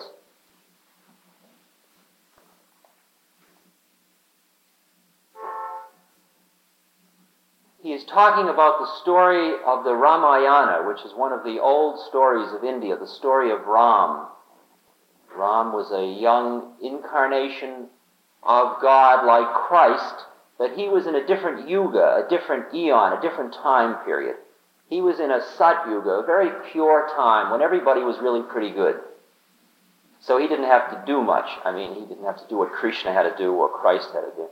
He 7.80 7.92
is 7.92 8.02
talking 8.06 8.48
about 8.48 8.80
the 8.80 8.88
story 9.02 9.52
of 9.64 9.84
the 9.84 9.94
Ramayana, 9.94 10.88
which 10.88 11.04
is 11.04 11.12
one 11.14 11.32
of 11.32 11.44
the 11.44 11.60
old 11.60 12.00
stories 12.08 12.52
of 12.52 12.64
India, 12.64 12.96
the 12.96 13.06
story 13.06 13.52
of 13.52 13.68
Ram. 13.68 14.26
Ram 15.36 15.72
was 15.72 15.92
a 15.92 16.20
young 16.20 16.72
incarnation 16.82 17.86
of 18.42 18.82
God 18.82 19.24
like 19.24 19.54
Christ 19.68 20.24
but 20.58 20.72
he 20.72 20.88
was 20.88 21.06
in 21.06 21.14
a 21.14 21.26
different 21.26 21.68
yuga, 21.68 22.24
a 22.26 22.28
different 22.28 22.74
eon, 22.74 23.16
a 23.16 23.22
different 23.22 23.54
time 23.54 24.04
period. 24.04 24.36
He 24.90 25.00
was 25.00 25.20
in 25.20 25.30
a 25.30 25.40
Sat 25.56 25.86
Yuga, 25.88 26.10
a 26.10 26.26
very 26.26 26.50
pure 26.72 27.08
time 27.14 27.50
when 27.50 27.62
everybody 27.62 28.00
was 28.00 28.18
really 28.20 28.42
pretty 28.42 28.70
good. 28.70 28.96
So 30.20 30.38
he 30.38 30.48
didn't 30.48 30.64
have 30.64 30.90
to 30.90 31.02
do 31.06 31.22
much. 31.22 31.48
I 31.64 31.72
mean, 31.72 31.94
he 31.94 32.00
didn't 32.00 32.24
have 32.24 32.38
to 32.38 32.48
do 32.48 32.56
what 32.56 32.72
Krishna 32.72 33.12
had 33.12 33.22
to 33.22 33.36
do 33.36 33.52
or 33.52 33.68
Christ 33.68 34.08
had 34.12 34.22
to 34.22 34.32
do. 34.34 34.46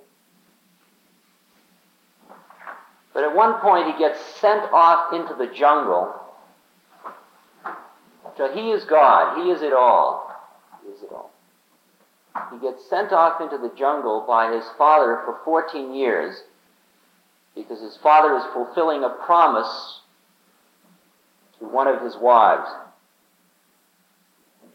But 3.12 3.24
at 3.24 3.34
one 3.34 3.54
point, 3.60 3.92
he 3.92 3.98
gets 3.98 4.20
sent 4.40 4.70
off 4.72 5.12
into 5.12 5.34
the 5.34 5.46
jungle. 5.52 6.14
So 8.36 8.52
he 8.52 8.70
is 8.70 8.84
God. 8.84 9.42
He 9.42 9.50
is 9.50 9.62
it 9.62 9.72
all. 9.72 10.30
He 10.84 10.92
is 10.92 11.02
it 11.02 11.10
all. 11.10 11.30
He 12.52 12.58
gets 12.58 12.88
sent 12.88 13.12
off 13.12 13.40
into 13.40 13.58
the 13.58 13.74
jungle 13.76 14.24
by 14.26 14.54
his 14.54 14.64
father 14.78 15.20
for 15.24 15.38
14 15.44 15.94
years 15.94 16.42
because 17.54 17.80
his 17.80 17.98
father 18.02 18.36
is 18.36 18.44
fulfilling 18.52 19.02
a 19.02 19.10
promise 19.24 20.00
to 21.58 21.66
one 21.66 21.86
of 21.86 22.02
his 22.02 22.16
wives. 22.20 22.68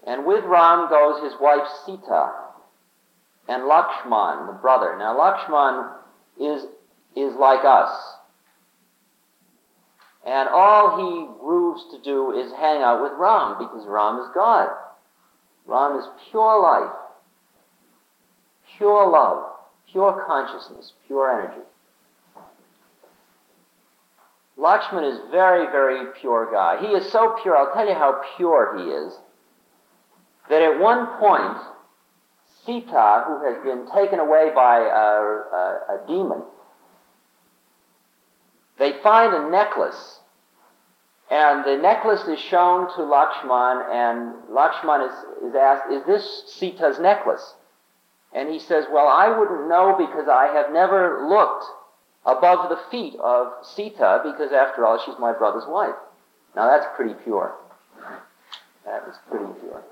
And 0.06 0.26
with 0.26 0.44
Ram 0.46 0.90
goes 0.90 1.24
his 1.24 1.40
wife 1.40 1.68
Sita 1.86 2.32
and 3.48 3.64
Lakshman, 3.64 4.48
the 4.48 4.58
brother. 4.62 4.96
Now, 4.98 5.16
Lakshman 5.18 5.94
is, 6.40 6.66
is 7.16 7.36
like 7.36 7.64
us. 7.64 7.92
And 10.26 10.50
all 10.50 10.98
he 10.98 11.40
grooves 11.40 11.84
to 11.92 12.02
do 12.02 12.32
is 12.32 12.52
hang 12.54 12.82
out 12.82 13.02
with 13.02 13.14
Ram 13.18 13.58
because 13.60 13.86
Ram 13.88 14.20
is 14.20 14.28
God. 14.34 14.70
Ram 15.68 16.00
is 16.00 16.06
pure 16.30 16.62
life 16.62 17.01
pure 18.82 19.12
love, 19.12 19.44
pure 19.92 20.26
consciousness, 20.26 20.94
pure 21.06 21.40
energy. 21.40 21.62
Lakshman 24.58 25.08
is 25.08 25.20
very, 25.30 25.68
very 25.68 26.08
pure 26.20 26.50
guy. 26.52 26.80
He 26.82 26.88
is 26.88 27.12
so 27.12 27.38
pure, 27.44 27.56
I'll 27.56 27.74
tell 27.74 27.88
you 27.88 27.94
how 27.94 28.22
pure 28.38 28.78
he 28.80 28.86
is, 28.86 29.14
that 30.50 30.64
at 30.64 30.80
one 30.80 31.06
point, 31.20 31.58
Sita, 32.66 33.24
who 33.28 33.46
has 33.46 33.64
been 33.64 33.86
taken 33.94 34.20
away 34.20 34.50
by 34.56 34.80
a, 34.80 34.90
a, 34.90 35.80
a 35.90 36.08
demon, 36.08 36.42
they 38.80 38.94
find 39.04 39.32
a 39.34 39.50
necklace 39.52 40.20
and 41.30 41.64
the 41.64 41.78
necklace 41.82 42.28
is 42.28 42.40
shown 42.40 42.94
to 42.96 43.04
Lakshman, 43.04 43.90
and 43.90 44.34
Lakshman 44.52 45.08
is, 45.08 45.14
is 45.48 45.56
asked, 45.56 45.90
Is 45.90 46.06
this 46.06 46.44
Sita's 46.48 47.00
necklace? 47.00 47.54
And 48.34 48.50
he 48.50 48.60
says, 48.60 48.86
Well, 48.92 49.08
I 49.08 49.38
wouldn't 49.38 49.68
know 49.68 49.96
because 49.98 50.28
I 50.30 50.48
have 50.54 50.72
never 50.72 51.28
looked 51.28 51.66
above 52.26 52.70
the 52.70 52.80
feet 52.90 53.16
of 53.20 53.54
Sita 53.64 54.22
because, 54.24 54.52
after 54.52 54.86
all, 54.86 55.02
she's 55.04 55.20
my 55.20 55.34
brother's 55.34 55.66
wife. 55.68 55.96
Now, 56.56 56.70
that's 56.70 56.86
pretty 56.96 57.14
pure. 57.24 57.54
That 58.86 59.04
is 59.10 59.16
pretty 59.30 59.52
pure. 59.60 59.84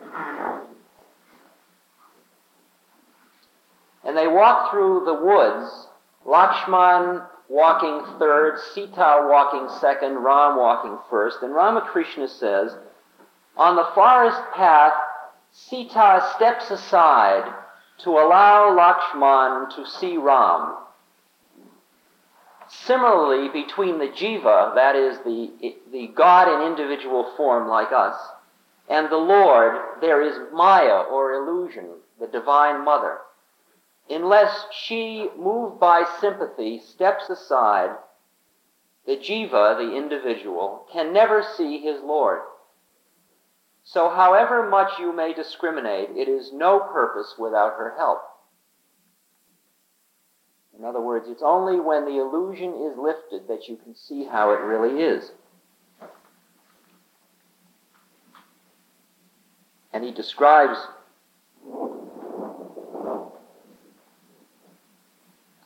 And 4.05 4.17
they 4.17 4.27
walk 4.27 4.71
through 4.71 5.03
the 5.05 5.13
woods, 5.13 5.87
Lakshman 6.25 7.25
walking 7.49 8.03
third, 8.19 8.59
Sita 8.73 9.27
walking 9.29 9.67
second, 9.79 10.23
Ram 10.23 10.57
walking 10.57 10.97
first. 11.09 11.37
And 11.41 11.53
Ramakrishna 11.53 12.27
says, 12.27 12.75
On 13.57 13.75
the 13.75 13.89
forest 13.93 14.39
path, 14.55 14.93
Sita 15.51 16.31
steps 16.35 16.71
aside 16.71 17.51
to 18.03 18.11
allow 18.11 18.75
Lakshman 18.75 19.75
to 19.75 19.89
see 19.89 20.17
Ram. 20.17 20.75
Similarly, 22.69 23.49
between 23.49 23.97
the 23.97 24.07
jiva, 24.07 24.75
that 24.75 24.95
is 24.95 25.17
the, 25.19 25.75
the 25.91 26.07
God 26.15 26.47
in 26.47 26.67
individual 26.67 27.33
form 27.35 27.67
like 27.67 27.91
us, 27.91 28.15
and 28.89 29.09
the 29.09 29.17
Lord, 29.17 29.75
there 30.01 30.21
is 30.21 30.51
Maya 30.53 31.03
or 31.11 31.33
illusion, 31.33 31.87
the 32.19 32.27
Divine 32.27 32.83
Mother. 32.83 33.17
Unless 34.09 34.65
she, 34.71 35.29
moved 35.37 35.79
by 35.79 36.03
sympathy, 36.19 36.79
steps 36.79 37.29
aside, 37.29 37.95
the 39.05 39.17
jiva, 39.17 39.77
the 39.77 39.95
individual, 39.95 40.85
can 40.91 41.13
never 41.13 41.43
see 41.57 41.79
his 41.79 42.01
Lord. 42.03 42.39
So, 43.91 44.07
however 44.07 44.69
much 44.69 44.99
you 44.99 45.11
may 45.11 45.33
discriminate, 45.33 46.09
it 46.11 46.27
is 46.27 46.53
no 46.53 46.79
purpose 46.79 47.33
without 47.39 47.73
her 47.79 47.95
help. 47.97 48.21
In 50.77 50.85
other 50.85 51.01
words, 51.01 51.25
it's 51.27 51.41
only 51.43 51.79
when 51.79 52.05
the 52.05 52.19
illusion 52.19 52.69
is 52.69 52.97
lifted 52.99 53.47
that 53.47 53.67
you 53.67 53.77
can 53.77 53.95
see 53.95 54.25
how 54.25 54.51
it 54.51 54.59
really 54.59 55.03
is. 55.03 55.31
And 59.91 60.03
he 60.03 60.11
describes 60.11 60.77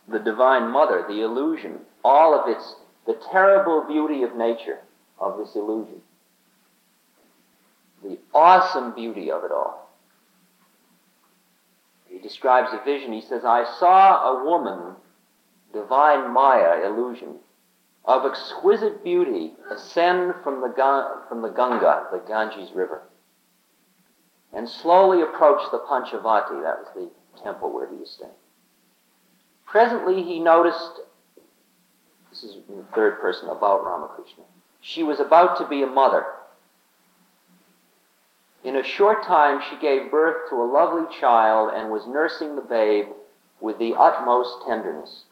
the 0.07 0.19
Divine 0.19 0.71
Mother, 0.71 1.03
the 1.09 1.25
illusion, 1.25 1.79
all 2.05 2.39
of 2.39 2.47
its, 2.47 2.75
the 3.05 3.19
terrible 3.33 3.83
beauty 3.85 4.23
of 4.23 4.37
nature 4.37 4.79
of 5.19 5.37
this 5.37 5.57
illusion 5.57 6.01
the 8.03 8.19
awesome 8.33 8.93
beauty 8.93 9.31
of 9.31 9.43
it 9.43 9.51
all. 9.51 9.89
He 12.07 12.19
describes 12.19 12.69
a 12.73 12.83
vision. 12.83 13.13
He 13.13 13.21
says, 13.21 13.43
I 13.43 13.65
saw 13.79 14.33
a 14.33 14.45
woman, 14.45 14.95
divine 15.73 16.31
Maya 16.31 16.85
illusion, 16.85 17.39
of 18.05 18.25
exquisite 18.25 19.03
beauty 19.03 19.53
ascend 19.71 20.33
from 20.43 20.61
the, 20.61 20.73
from 21.29 21.41
the 21.41 21.49
Ganga, 21.49 22.07
the 22.11 22.21
Ganges 22.27 22.71
River, 22.75 23.01
and 24.53 24.67
slowly 24.67 25.21
approach 25.21 25.61
the 25.71 25.79
Panchavati, 25.79 26.61
that 26.61 26.79
was 26.79 26.87
the 26.93 27.41
temple 27.41 27.73
where 27.73 27.89
he 27.89 27.95
was 27.95 28.11
staying. 28.11 28.31
Presently, 29.65 30.21
he 30.21 30.39
noticed, 30.39 30.99
this 32.29 32.43
is 32.43 32.57
in 32.69 32.77
the 32.77 32.83
third 32.93 33.19
person 33.21 33.49
about 33.49 33.83
Ramakrishna, 33.85 34.43
she 34.81 35.01
was 35.01 35.19
about 35.19 35.57
to 35.57 35.67
be 35.67 35.81
a 35.81 35.87
mother. 35.87 36.25
In 38.63 38.77
a 38.77 38.83
short 38.83 39.23
time, 39.23 39.61
she 39.69 39.75
gave 39.77 40.11
birth 40.11 40.49
to 40.49 40.55
a 40.55 40.63
lovely 40.63 41.03
child 41.19 41.71
and 41.75 41.91
was 41.91 42.07
nursing 42.07 42.55
the 42.55 42.61
babe 42.61 43.07
with 43.59 43.77
the 43.77 43.93
utmost 43.95 44.65
tenderness. 44.65 45.25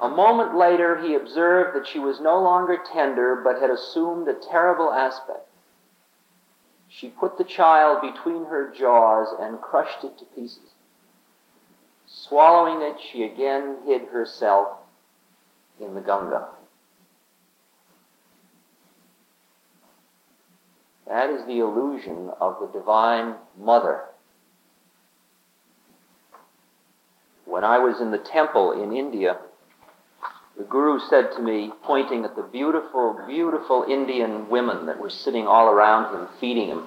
A 0.00 0.08
moment 0.08 0.56
later, 0.56 1.00
he 1.00 1.14
observed 1.14 1.76
that 1.76 1.86
she 1.86 1.98
was 1.98 2.20
no 2.20 2.40
longer 2.40 2.78
tender, 2.92 3.40
but 3.42 3.60
had 3.60 3.70
assumed 3.70 4.28
a 4.28 4.34
terrible 4.34 4.92
aspect. 4.92 5.48
She 6.88 7.08
put 7.08 7.36
the 7.36 7.44
child 7.44 8.00
between 8.00 8.46
her 8.46 8.72
jaws 8.72 9.28
and 9.38 9.60
crushed 9.60 10.04
it 10.04 10.18
to 10.18 10.24
pieces. 10.24 10.70
Swallowing 12.06 12.82
it, 12.82 12.96
she 13.00 13.24
again 13.24 13.78
hid 13.84 14.08
herself 14.08 14.78
in 15.80 15.94
the 15.94 16.00
Ganga. 16.00 16.48
That 21.08 21.30
is 21.30 21.46
the 21.46 21.60
illusion 21.60 22.30
of 22.40 22.56
the 22.60 22.78
Divine 22.78 23.36
Mother. 23.58 24.02
When 27.44 27.62
I 27.62 27.78
was 27.78 28.00
in 28.00 28.10
the 28.10 28.18
temple 28.18 28.72
in 28.72 28.92
India, 28.92 29.38
the 30.58 30.64
Guru 30.64 30.98
said 31.08 31.30
to 31.36 31.42
me, 31.42 31.70
pointing 31.84 32.24
at 32.24 32.34
the 32.34 32.42
beautiful, 32.42 33.20
beautiful 33.26 33.84
Indian 33.88 34.48
women 34.48 34.86
that 34.86 34.98
were 34.98 35.10
sitting 35.10 35.46
all 35.46 35.68
around 35.68 36.14
him, 36.14 36.28
feeding 36.40 36.68
him. 36.68 36.86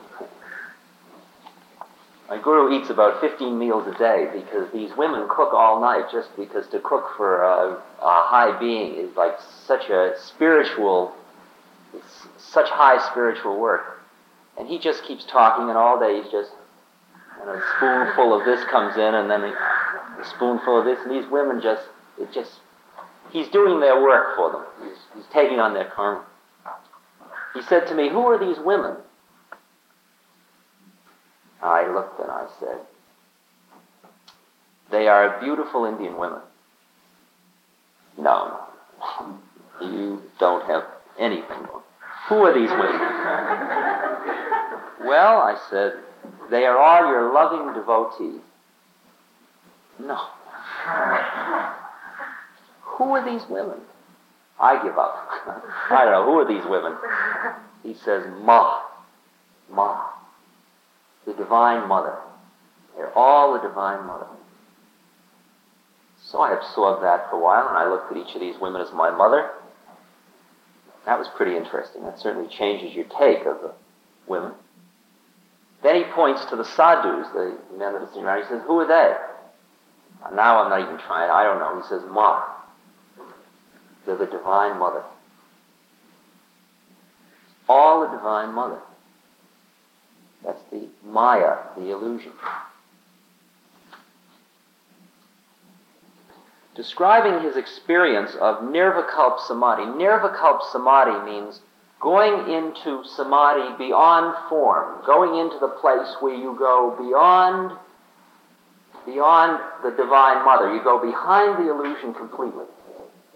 My 2.27 2.41
Guru 2.41 2.77
eats 2.77 2.89
about 2.89 3.21
15 3.21 3.57
meals 3.57 3.87
a 3.87 3.97
day 3.97 4.27
because 4.33 4.71
these 4.73 4.91
women 4.97 5.27
cook 5.29 5.53
all 5.53 5.79
night 5.79 6.11
just 6.11 6.35
because 6.35 6.67
to 6.67 6.79
cook 6.79 7.05
for 7.15 7.41
a, 7.41 7.81
a 8.01 8.23
high 8.27 8.59
being 8.59 8.95
is 8.95 9.15
like 9.15 9.35
such 9.65 9.89
a 9.89 10.13
spiritual, 10.19 11.13
such 12.37 12.69
high 12.69 13.03
spiritual 13.09 13.59
work. 13.59 13.98
And 14.59 14.67
he 14.67 14.77
just 14.77 15.05
keeps 15.05 15.23
talking, 15.23 15.69
and 15.69 15.77
all 15.77 15.97
day 15.97 16.21
he's 16.21 16.29
just, 16.31 16.51
and 17.39 17.49
a 17.49 17.63
spoonful 17.77 18.37
of 18.37 18.45
this 18.45 18.61
comes 18.65 18.97
in, 18.97 19.15
and 19.15 19.31
then 19.31 19.41
a 19.41 20.25
spoonful 20.35 20.79
of 20.79 20.85
this, 20.85 20.99
and 21.05 21.11
these 21.11 21.29
women 21.31 21.61
just, 21.61 21.83
it 22.19 22.33
just, 22.33 22.51
he's 23.31 23.47
doing 23.47 23.79
their 23.79 24.03
work 24.03 24.35
for 24.35 24.51
them. 24.51 24.65
He's, 24.83 24.97
he's 25.15 25.31
taking 25.31 25.59
on 25.59 25.73
their 25.73 25.85
karma. 25.85 26.25
He 27.53 27.61
said 27.63 27.87
to 27.87 27.95
me, 27.95 28.09
Who 28.09 28.19
are 28.19 28.37
these 28.37 28.59
women? 28.63 28.97
I 31.61 31.91
looked 31.91 32.19
and 32.19 32.29
I 32.29 32.47
said, 32.59 32.79
They 34.91 35.07
are 35.07 35.39
beautiful 35.39 35.85
Indian 35.85 36.17
women. 36.17 36.41
No, 38.17 38.59
you 39.81 40.21
don't 40.37 40.65
have 40.65 40.83
anything. 41.17 41.67
Who 42.27 42.35
are 42.35 42.53
these 42.53 42.69
women? 42.69 43.98
Well, 45.09 45.39
I 45.39 45.57
said, 45.69 45.93
they 46.49 46.65
are 46.65 46.77
all 46.77 47.11
your 47.11 47.33
loving 47.33 47.73
devotees. 47.73 48.41
No. 49.99 50.15
Who 52.81 53.03
are 53.15 53.25
these 53.25 53.47
women? 53.49 53.79
I 54.59 54.81
give 54.83 54.97
up. 54.97 55.27
I 55.89 56.05
don't 56.05 56.13
know. 56.13 56.25
Who 56.25 56.39
are 56.39 56.47
these 56.47 56.65
women? 56.69 56.95
He 57.83 57.95
says, 58.05 58.25
Ma. 58.41 58.81
Ma 59.69 60.09
the 61.29 61.33
Divine 61.33 61.87
Mother. 61.87 62.17
They're 62.95 63.15
all 63.17 63.53
the 63.53 63.67
Divine 63.67 64.05
Mother. 64.05 64.27
So 66.25 66.39
I 66.39 66.53
absorbed 66.53 67.03
that 67.03 67.29
for 67.29 67.37
a 67.37 67.39
while, 67.39 67.67
and 67.67 67.77
I 67.77 67.89
looked 67.89 68.11
at 68.11 68.17
each 68.17 68.35
of 68.35 68.41
these 68.41 68.59
women 68.59 68.81
as 68.81 68.91
my 68.93 69.09
mother. 69.09 69.51
That 71.05 71.17
was 71.17 71.27
pretty 71.35 71.55
interesting. 71.55 72.03
That 72.03 72.19
certainly 72.19 72.49
changes 72.49 72.93
your 72.93 73.05
take 73.05 73.45
of 73.45 73.61
the 73.61 73.73
women. 74.27 74.51
Then 75.81 75.95
he 75.95 76.03
points 76.11 76.43
to 76.45 76.55
the 76.55 76.65
sadhus, 76.65 77.27
the 77.33 77.57
men 77.77 77.95
are 77.95 78.07
sitting 78.07 78.23
around. 78.23 78.43
He 78.43 78.49
says, 78.49 78.61
Who 78.67 78.79
are 78.79 78.87
they? 78.87 79.15
Now 80.35 80.63
I'm 80.63 80.69
not 80.69 80.81
even 80.81 80.97
trying. 81.05 81.29
I 81.31 81.43
don't 81.43 81.59
know. 81.59 81.81
He 81.81 81.87
says, 81.87 82.01
Ma. 82.09 82.43
They're 84.05 84.17
the 84.17 84.25
Divine 84.25 84.77
Mother. 84.77 85.03
All 87.69 88.01
the 88.01 88.17
Divine 88.17 88.53
Mother. 88.53 88.79
That's 90.43 90.61
the 90.71 90.87
Maya, 91.05 91.57
the 91.77 91.91
illusion. 91.91 92.31
Describing 96.75 97.43
his 97.43 97.57
experience 97.57 98.31
of 98.39 98.63
Nirvikalp 98.63 99.39
Samadhi. 99.47 99.83
Nirvikalp 99.83 100.61
Samadhi 100.71 101.25
means 101.29 101.61
going 101.99 102.51
into 102.51 103.03
Samadhi 103.15 103.77
beyond 103.77 104.35
form, 104.49 105.03
going 105.05 105.39
into 105.39 105.59
the 105.59 105.67
place 105.67 106.15
where 106.21 106.35
you 106.35 106.55
go 106.57 106.95
beyond 106.97 107.77
beyond 109.05 109.59
the 109.83 109.91
Divine 109.91 110.45
Mother. 110.45 110.73
You 110.73 110.83
go 110.83 110.99
behind 110.99 111.65
the 111.65 111.71
illusion 111.71 112.13
completely. 112.13 112.65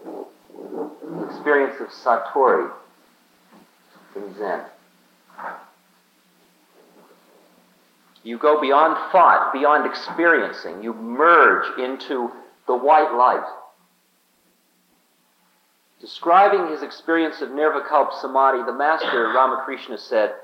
The 0.04 1.26
experience 1.30 1.80
of 1.80 1.88
Satori 1.88 2.70
in 4.16 4.34
Zen. 4.38 4.60
You 8.22 8.38
go 8.38 8.60
beyond 8.60 8.96
thought, 9.12 9.52
beyond 9.52 9.86
experiencing. 9.86 10.82
You 10.82 10.94
merge 10.94 11.78
into 11.78 12.30
the 12.66 12.74
white 12.74 13.14
light. 13.14 13.44
Describing 16.04 16.68
his 16.68 16.82
experience 16.82 17.40
of 17.40 17.48
Nirvikalp 17.48 18.12
Samadhi, 18.20 18.62
the 18.66 18.74
master 18.74 19.32
Ramakrishna 19.34 19.96
said, 19.96 20.34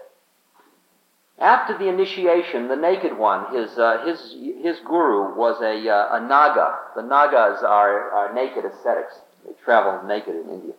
after 1.38 1.76
the 1.76 1.86
initiation, 1.86 2.68
the 2.68 2.76
naked 2.76 3.18
one, 3.18 3.54
his, 3.54 3.76
uh, 3.76 4.02
his, 4.06 4.36
his 4.62 4.78
guru, 4.86 5.36
was 5.36 5.60
a, 5.60 5.86
uh, 5.86 6.16
a 6.16 6.26
Naga. 6.26 6.78
The 6.96 7.02
Nagas 7.02 7.62
are, 7.62 8.10
are 8.10 8.32
naked 8.32 8.64
ascetics. 8.64 9.12
They 9.44 9.52
travel 9.62 10.08
naked 10.08 10.34
in 10.34 10.48
India. 10.48 10.72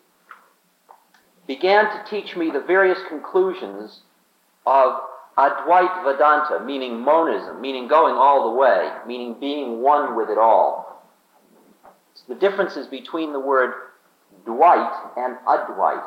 Began 1.46 1.86
to 1.86 2.10
teach 2.10 2.36
me 2.36 2.50
the 2.50 2.62
various 2.62 2.98
conclusions 3.08 4.00
of 4.66 4.94
Advait 5.38 6.04
Vedanta, 6.04 6.66
meaning 6.66 7.00
monism, 7.02 7.62
meaning 7.62 7.88
going 7.88 8.16
all 8.16 8.50
the 8.50 8.58
way, 8.58 8.92
meaning 9.06 9.36
being 9.40 9.84
one 9.84 10.16
with 10.16 10.32
it 10.32 10.40
all. 10.40 11.06
The 12.28 12.34
differences 12.34 12.88
between 12.88 13.32
the 13.32 13.40
word 13.40 13.74
Dvait 14.46 15.18
and 15.18 15.38
Advait. 15.48 16.04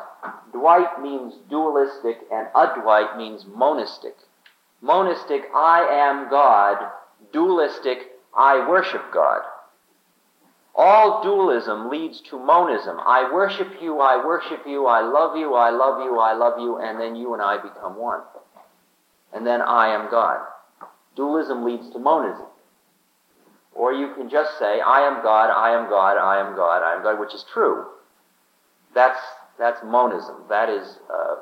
Dvait 0.53 1.01
means 1.01 1.35
dualistic 1.49 2.19
and 2.31 2.47
Advait 2.55 3.17
means 3.17 3.45
monistic. 3.45 4.15
Monistic, 4.81 5.43
I 5.53 5.81
am 6.09 6.29
God. 6.29 6.77
Dualistic, 7.31 8.11
I 8.35 8.67
worship 8.67 9.03
God. 9.13 9.41
All 10.75 11.23
dualism 11.23 11.89
leads 11.89 12.19
to 12.29 12.37
monism. 12.37 12.99
I 12.99 13.31
worship 13.33 13.81
you, 13.81 14.01
I 14.01 14.23
worship 14.25 14.67
you, 14.67 14.87
I 14.87 15.01
love 15.01 15.37
you, 15.37 15.55
I 15.55 15.69
love 15.69 16.03
you, 16.03 16.19
I 16.19 16.33
love 16.33 16.59
you, 16.59 16.77
and 16.77 16.99
then 16.99 17.15
you 17.15 17.33
and 17.33 17.41
I 17.41 17.57
become 17.61 17.97
one 17.97 18.21
and 19.35 19.45
then 19.45 19.61
I 19.61 19.93
am 19.93 20.09
God. 20.09 20.39
Dualism 21.15 21.63
leads 21.65 21.89
to 21.91 21.99
monism. 21.99 22.45
Or 23.73 23.91
you 23.91 24.13
can 24.15 24.29
just 24.29 24.57
say, 24.57 24.79
I 24.79 25.01
am 25.01 25.21
God, 25.21 25.51
I 25.51 25.77
am 25.77 25.89
God, 25.89 26.17
I 26.17 26.39
am 26.39 26.55
God, 26.55 26.81
I 26.81 26.95
am 26.95 27.03
God, 27.03 27.19
which 27.19 27.33
is 27.33 27.45
true. 27.53 27.85
That's, 28.95 29.19
that's 29.59 29.79
monism. 29.83 30.45
That 30.49 30.69
is, 30.69 30.97
uh, 31.13 31.35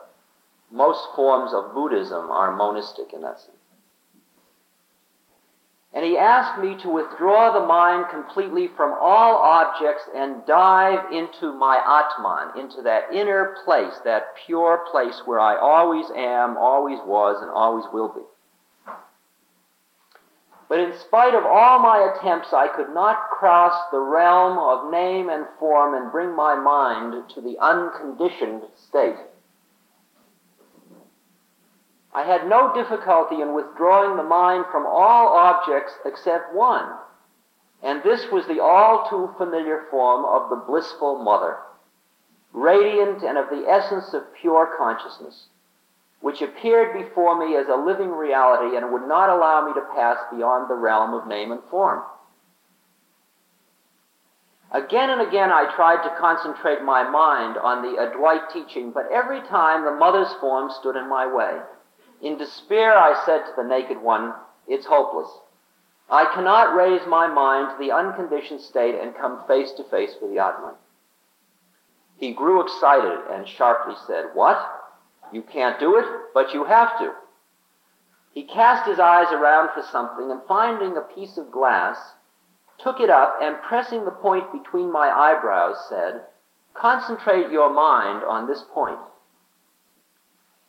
most 0.71 1.07
forms 1.15 1.53
of 1.53 1.73
Buddhism 1.73 2.29
are 2.31 2.55
monistic 2.55 3.13
in 3.13 3.21
that 3.21 3.39
sense. 3.39 3.57
And 5.93 6.03
he 6.03 6.17
asked 6.17 6.59
me 6.59 6.75
to 6.81 6.89
withdraw 6.89 7.53
the 7.53 7.67
mind 7.67 8.05
completely 8.09 8.67
from 8.75 8.97
all 8.99 9.35
objects 9.35 10.01
and 10.15 10.43
dive 10.47 11.11
into 11.11 11.53
my 11.53 11.77
Atman, 11.77 12.59
into 12.59 12.81
that 12.81 13.13
inner 13.13 13.57
place, 13.63 13.93
that 14.03 14.33
pure 14.47 14.85
place 14.89 15.21
where 15.25 15.39
I 15.39 15.55
always 15.55 16.05
am, 16.15 16.57
always 16.57 16.97
was, 17.05 17.43
and 17.43 17.51
always 17.51 17.85
will 17.93 18.09
be. 18.09 18.21
But 20.69 20.79
in 20.79 20.93
spite 20.93 21.35
of 21.35 21.45
all 21.45 21.79
my 21.79 21.99
attempts, 21.99 22.53
I 22.53 22.67
could 22.67 22.93
not 22.93 23.29
cross 23.29 23.89
the 23.91 23.99
realm 23.99 24.57
of 24.57 24.91
name 24.91 25.29
and 25.29 25.45
form 25.59 25.93
and 25.93 26.11
bring 26.11 26.35
my 26.35 26.55
mind 26.55 27.29
to 27.31 27.41
the 27.41 27.59
unconditioned 27.59 28.63
state. 28.75 29.17
I 32.13 32.23
had 32.23 32.47
no 32.47 32.73
difficulty 32.73 33.41
in 33.41 33.53
withdrawing 33.55 34.17
the 34.17 34.23
mind 34.23 34.65
from 34.71 34.85
all 34.85 35.29
objects 35.29 35.93
except 36.05 36.53
one, 36.53 36.93
and 37.81 38.03
this 38.03 38.31
was 38.31 38.45
the 38.47 38.59
all 38.61 39.09
too 39.09 39.33
familiar 39.37 39.87
form 39.89 40.23
of 40.23 40.49
the 40.49 40.55
blissful 40.55 41.17
mother, 41.17 41.57
radiant 42.51 43.23
and 43.23 43.37
of 43.37 43.49
the 43.49 43.67
essence 43.67 44.13
of 44.13 44.33
pure 44.35 44.75
consciousness, 44.77 45.47
which 46.23 46.41
appeared 46.41 46.93
before 46.93 47.37
me 47.37 47.57
as 47.57 47.67
a 47.67 47.75
living 47.75 48.09
reality 48.09 48.77
and 48.77 48.93
would 48.93 49.05
not 49.05 49.29
allow 49.29 49.67
me 49.67 49.73
to 49.73 49.93
pass 49.93 50.15
beyond 50.31 50.69
the 50.69 50.73
realm 50.73 51.13
of 51.13 51.27
name 51.27 51.51
and 51.51 51.59
form. 51.69 52.01
Again 54.71 55.09
and 55.09 55.19
again 55.19 55.51
I 55.51 55.75
tried 55.75 56.01
to 56.03 56.15
concentrate 56.17 56.81
my 56.81 57.03
mind 57.03 57.57
on 57.57 57.81
the 57.81 57.99
Advait 57.99 58.53
teaching, 58.53 58.91
but 58.91 59.11
every 59.11 59.41
time 59.41 59.83
the 59.83 59.91
mother's 59.91 60.33
form 60.39 60.71
stood 60.79 60.95
in 60.95 61.09
my 61.09 61.27
way. 61.27 61.59
In 62.21 62.37
despair, 62.37 62.97
I 62.97 63.21
said 63.25 63.39
to 63.39 63.51
the 63.57 63.67
naked 63.67 64.01
one, 64.01 64.33
It's 64.65 64.85
hopeless. 64.85 65.27
I 66.09 66.33
cannot 66.33 66.73
raise 66.73 67.05
my 67.05 67.27
mind 67.27 67.71
to 67.71 67.85
the 67.85 67.91
unconditioned 67.91 68.61
state 68.61 68.95
and 68.95 69.13
come 69.13 69.43
face 69.45 69.73
to 69.73 69.83
face 69.83 70.15
with 70.21 70.31
the 70.31 70.39
Atman. 70.39 70.75
He 72.15 72.31
grew 72.31 72.61
excited 72.61 73.19
and 73.29 73.45
sharply 73.45 73.95
said, 74.07 74.27
What? 74.33 74.82
You 75.33 75.41
can't 75.41 75.79
do 75.79 75.97
it, 75.97 76.05
but 76.33 76.53
you 76.53 76.65
have 76.65 76.99
to. 76.99 77.11
He 78.33 78.43
cast 78.43 78.87
his 78.87 78.99
eyes 78.99 79.31
around 79.31 79.71
for 79.73 79.81
something 79.81 80.29
and 80.29 80.41
finding 80.47 80.95
a 80.95 81.01
piece 81.01 81.37
of 81.37 81.51
glass, 81.51 82.13
took 82.77 82.99
it 82.99 83.09
up 83.09 83.39
and 83.41 83.61
pressing 83.61 84.05
the 84.05 84.11
point 84.11 84.51
between 84.51 84.91
my 84.91 85.09
eyebrows 85.09 85.77
said, 85.89 86.25
Concentrate 86.75 87.51
your 87.51 87.71
mind 87.71 88.23
on 88.23 88.45
this 88.47 88.63
point. 88.73 88.99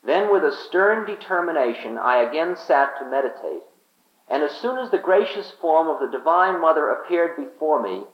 Then 0.02 0.32
with 0.32 0.44
a 0.44 0.52
stern 0.52 1.06
determination 1.06 1.98
I 1.98 2.18
again 2.18 2.56
sat 2.56 2.98
to 2.98 3.04
meditate, 3.04 3.62
and 4.28 4.42
as 4.42 4.52
soon 4.52 4.78
as 4.78 4.90
the 4.90 4.98
gracious 4.98 5.50
form 5.50 5.88
of 5.88 6.00
the 6.00 6.16
Divine 6.18 6.58
Mother 6.58 6.88
appeared 6.88 7.36
before 7.36 7.82
me, 7.82 8.04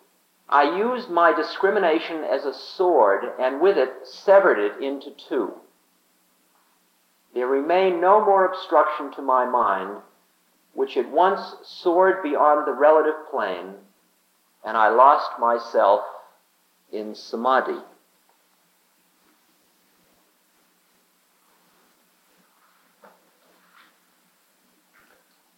I 0.48 0.76
used 0.76 1.11
my 1.11 1.32
discrimination 1.32 2.24
as 2.24 2.44
a 2.44 2.55
sword 2.55 3.24
and 3.38 3.61
with 3.61 3.78
it 3.78 4.05
severed 4.05 4.59
it 4.59 4.82
into 4.82 5.12
two. 5.12 5.55
There 7.35 7.47
remained 7.47 8.01
no 8.01 8.24
more 8.24 8.45
obstruction 8.45 9.12
to 9.12 9.22
my 9.22 9.45
mind, 9.45 9.99
which 10.74 10.97
at 10.97 11.11
once 11.11 11.41
soared 11.62 12.22
beyond 12.22 12.66
the 12.66 12.72
relative 12.72 13.31
plane, 13.31 13.74
and 14.64 14.76
I 14.76 14.89
lost 14.89 15.39
myself 15.39 16.03
in 16.93 17.14
samadhi. 17.14 17.78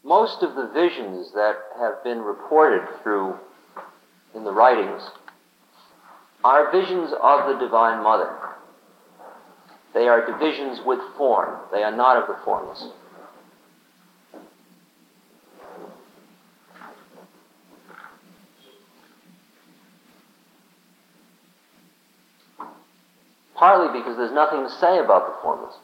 Most 0.05 0.43
of 0.43 0.55
the 0.57 0.69
visions 0.75 1.33
that 1.33 1.57
have 1.79 2.05
been 2.05 2.21
reported 2.21 2.87
through 3.03 3.39
in 4.35 4.45
the 4.45 4.53
writings 4.53 5.03
are 6.45 6.73
visions 6.73 7.13
of 7.13 7.49
the 7.49 7.65
Divine 7.65 8.03
Mother. 8.03 8.52
They 9.95 10.09
are 10.09 10.25
divisions 10.25 10.81
with 10.85 11.01
form. 11.17 11.59
They 11.71 11.83
are 11.83 11.95
not 11.95 12.17
of 12.17 12.29
the 12.29 12.43
formless. 12.45 12.89
Partly 23.55 23.97
because 24.01 24.17
there's 24.17 24.33
nothing 24.33 24.65
to 24.65 24.71
say 24.71 24.99
about 24.99 25.27
the 25.29 25.35
formless. 25.43 25.77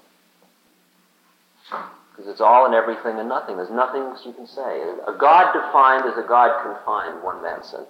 Because 2.11 2.33
it's 2.33 2.41
all 2.41 2.67
and 2.67 2.75
everything 2.75 3.21
and 3.21 3.29
nothing. 3.29 3.57
There's 3.57 3.71
nothing 3.71 4.03
you 4.25 4.33
can 4.33 4.49
say. 4.49 4.83
A 5.07 5.15
God 5.17 5.53
defined 5.53 6.11
is 6.11 6.19
a 6.19 6.27
God 6.27 6.63
confined, 6.65 7.23
one 7.23 7.41
man 7.43 7.63
said. 7.63 7.87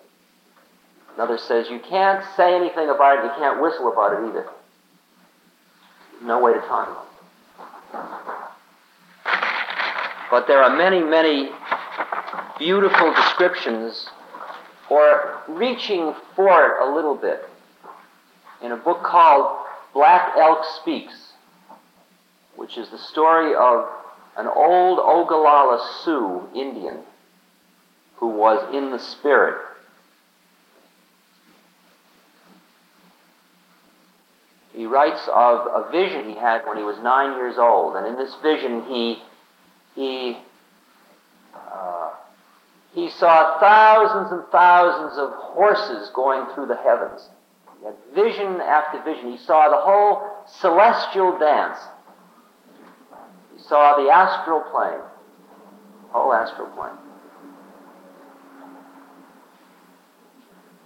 Another 1.14 1.38
says 1.38 1.70
you 1.70 1.80
can't 1.80 2.22
say 2.36 2.54
anything 2.54 2.90
about 2.90 3.18
it, 3.18 3.24
you 3.24 3.32
can't 3.38 3.62
whistle 3.62 3.90
about 3.90 4.12
it 4.12 4.28
either. 4.28 4.46
No 6.28 6.38
way 6.40 6.52
to 6.52 6.60
talk 6.60 7.08
them. 7.94 8.04
But 10.30 10.46
there 10.46 10.62
are 10.62 10.76
many, 10.76 11.00
many 11.00 11.48
beautiful 12.58 13.14
descriptions 13.14 14.10
or 14.90 15.38
reaching 15.48 16.14
for 16.36 16.66
it 16.66 16.86
a 16.86 16.94
little 16.94 17.14
bit 17.14 17.48
in 18.62 18.72
a 18.72 18.76
book 18.76 19.02
called 19.02 19.56
Black 19.94 20.36
Elk 20.36 20.66
Speaks, 20.82 21.32
which 22.56 22.76
is 22.76 22.90
the 22.90 22.98
story 22.98 23.54
of 23.54 23.88
an 24.36 24.48
old 24.48 24.98
Oglala 24.98 25.80
Sioux 26.04 26.46
Indian 26.54 26.98
who 28.16 28.28
was 28.28 28.74
in 28.74 28.90
the 28.90 28.98
spirit. 28.98 29.56
He 34.78 34.86
writes 34.86 35.28
of 35.34 35.66
a 35.66 35.90
vision 35.90 36.28
he 36.28 36.36
had 36.36 36.64
when 36.64 36.76
he 36.76 36.84
was 36.84 37.00
nine 37.00 37.36
years 37.36 37.58
old, 37.58 37.96
and 37.96 38.06
in 38.06 38.14
this 38.14 38.32
vision 38.36 38.84
he 38.84 39.20
he 39.96 40.38
uh, 41.52 42.10
he 42.92 43.10
saw 43.10 43.58
thousands 43.58 44.30
and 44.30 44.44
thousands 44.52 45.18
of 45.18 45.30
horses 45.32 46.12
going 46.14 46.46
through 46.54 46.66
the 46.66 46.76
heavens. 46.76 47.28
He 47.80 47.86
had 47.86 47.96
vision 48.14 48.60
after 48.60 49.02
vision. 49.02 49.32
He 49.32 49.38
saw 49.38 49.68
the 49.68 49.78
whole 49.78 50.22
celestial 50.60 51.36
dance 51.40 51.80
He 53.56 53.62
saw 53.64 54.00
the 54.00 54.08
astral 54.12 54.60
plane, 54.60 55.02
whole 56.12 56.32
astral 56.32 56.68
plane. 56.68 56.98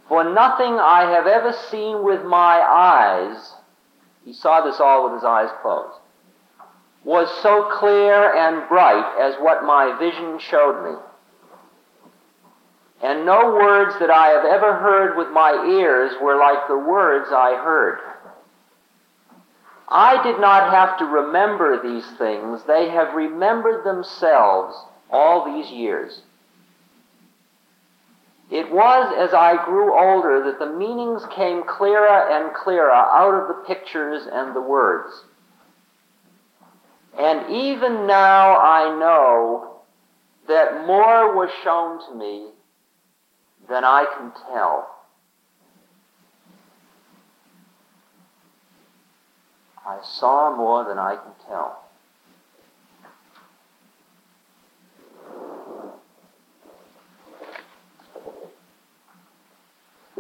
For 0.08 0.24
nothing 0.24 0.78
I 0.80 1.10
have 1.10 1.26
ever 1.26 1.52
seen 1.70 2.02
with 2.02 2.24
my 2.24 2.58
eyes, 2.58 3.52
he 4.24 4.32
saw 4.32 4.60
this 4.60 4.80
all 4.80 5.04
with 5.04 5.14
his 5.14 5.24
eyes 5.24 5.50
closed, 5.62 5.98
was 7.04 7.28
so 7.42 7.70
clear 7.78 8.34
and 8.34 8.68
bright 8.68 9.18
as 9.20 9.34
what 9.40 9.64
my 9.64 9.96
vision 9.98 10.38
showed 10.38 10.84
me. 10.84 10.96
And 13.02 13.26
no 13.26 13.54
words 13.54 13.98
that 13.98 14.10
I 14.10 14.28
have 14.28 14.44
ever 14.44 14.76
heard 14.76 15.16
with 15.16 15.28
my 15.30 15.66
ears 15.80 16.12
were 16.22 16.38
like 16.38 16.68
the 16.68 16.78
words 16.78 17.30
I 17.32 17.56
heard. 17.56 17.98
I 19.88 20.22
did 20.22 20.40
not 20.40 20.72
have 20.72 20.98
to 20.98 21.04
remember 21.04 21.82
these 21.82 22.06
things. 22.16 22.62
They 22.66 22.88
have 22.90 23.14
remembered 23.14 23.84
themselves 23.84 24.76
all 25.10 25.44
these 25.44 25.70
years. 25.70 26.22
It 28.52 28.70
was 28.70 29.14
as 29.16 29.32
I 29.32 29.64
grew 29.64 29.98
older 29.98 30.44
that 30.44 30.58
the 30.58 30.70
meanings 30.76 31.22
came 31.34 31.62
clearer 31.66 32.28
and 32.30 32.54
clearer 32.54 32.92
out 32.92 33.32
of 33.32 33.48
the 33.48 33.64
pictures 33.66 34.28
and 34.30 34.54
the 34.54 34.60
words. 34.60 35.24
And 37.18 37.50
even 37.50 38.06
now 38.06 38.58
I 38.58 38.94
know 38.98 39.80
that 40.48 40.86
more 40.86 41.34
was 41.34 41.48
shown 41.64 42.06
to 42.10 42.14
me 42.14 42.48
than 43.70 43.84
I 43.84 44.04
can 44.18 44.32
tell. 44.52 44.96
I 49.86 49.98
saw 50.02 50.54
more 50.54 50.84
than 50.84 50.98
I 50.98 51.16
can 51.16 51.32
tell. 51.48 51.81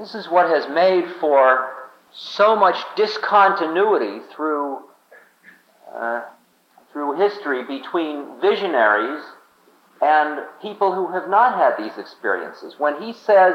This 0.02 0.16
is 0.16 0.28
what 0.28 0.48
has 0.48 0.68
made 0.68 1.04
for 1.20 1.70
so 2.12 2.56
much 2.56 2.74
discontinuity 2.96 4.18
through, 4.34 4.78
uh, 5.96 6.22
through 6.92 7.20
history 7.20 7.62
between 7.62 8.40
visionaries 8.40 9.22
and 10.02 10.40
people 10.60 10.92
who 10.92 11.12
have 11.12 11.30
not 11.30 11.56
had 11.56 11.76
these 11.78 11.96
experiences. 11.98 12.74
When 12.78 13.00
he 13.00 13.12
says, 13.12 13.54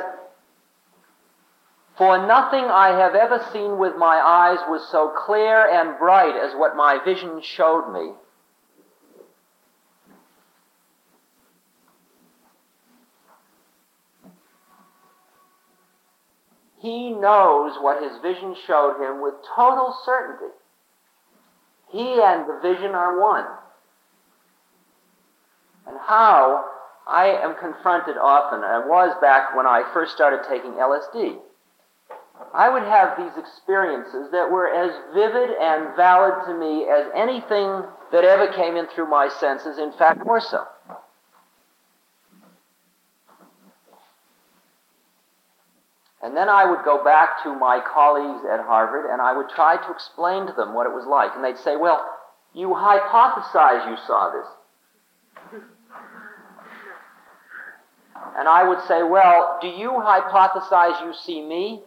for 1.97 2.25
nothing 2.25 2.63
I 2.63 2.97
have 2.97 3.13
ever 3.13 3.45
seen 3.51 3.77
with 3.77 3.97
my 3.97 4.15
eyes 4.15 4.59
was 4.69 4.87
so 4.89 5.09
clear 5.25 5.67
and 5.69 5.99
bright 5.99 6.41
as 6.41 6.53
what 6.53 6.77
my 6.77 6.97
vision 7.03 7.41
showed 7.41 7.91
me. 7.91 8.13
He 16.87 17.09
knows 17.09 17.75
what 17.81 18.01
his 18.01 18.17
vision 18.21 18.55
showed 18.65 18.95
him 19.01 19.21
with 19.21 19.33
total 19.53 19.93
certainty. 20.05 20.53
He 21.89 22.21
and 22.23 22.47
the 22.47 22.59
vision 22.61 22.95
are 22.95 23.19
one. 23.19 23.43
And 25.85 25.97
how 25.99 26.63
I 27.05 27.27
am 27.43 27.55
confronted 27.59 28.15
often, 28.15 28.63
and 28.63 28.89
was 28.89 29.13
back 29.19 29.53
when 29.53 29.67
I 29.67 29.83
first 29.93 30.15
started 30.15 30.47
taking 30.47 30.79
LSD. 30.79 31.37
I 32.53 32.69
would 32.69 32.83
have 32.83 33.17
these 33.17 33.37
experiences 33.37 34.31
that 34.31 34.49
were 34.49 34.69
as 34.69 34.95
vivid 35.13 35.57
and 35.59 35.93
valid 35.97 36.45
to 36.45 36.53
me 36.53 36.87
as 36.87 37.07
anything 37.13 37.83
that 38.13 38.23
ever 38.23 38.47
came 38.53 38.77
in 38.77 38.87
through 38.95 39.09
my 39.09 39.27
senses, 39.27 39.77
in 39.77 39.91
fact, 39.91 40.25
more 40.25 40.39
so. 40.39 40.63
And 46.23 46.35
then 46.35 46.49
I 46.49 46.65
would 46.69 46.83
go 46.83 47.03
back 47.03 47.43
to 47.43 47.53
my 47.53 47.79
colleagues 47.79 48.43
at 48.51 48.59
Harvard 48.61 49.05
and 49.11 49.21
I 49.21 49.37
would 49.37 49.49
try 49.49 49.77
to 49.77 49.91
explain 49.91 50.47
to 50.47 50.53
them 50.53 50.73
what 50.73 50.87
it 50.87 50.93
was 50.93 51.05
like. 51.05 51.31
And 51.35 51.43
they'd 51.43 51.61
say, 51.61 51.75
Well, 51.75 52.03
you 52.53 52.69
hypothesize 52.69 53.89
you 53.89 53.97
saw 54.07 54.31
this. 54.31 54.47
And 58.37 58.47
I 58.47 58.67
would 58.67 58.79
say, 58.87 59.03
Well, 59.03 59.59
do 59.61 59.67
you 59.67 59.91
hypothesize 59.91 61.05
you 61.05 61.13
see 61.13 61.41
me? 61.41 61.81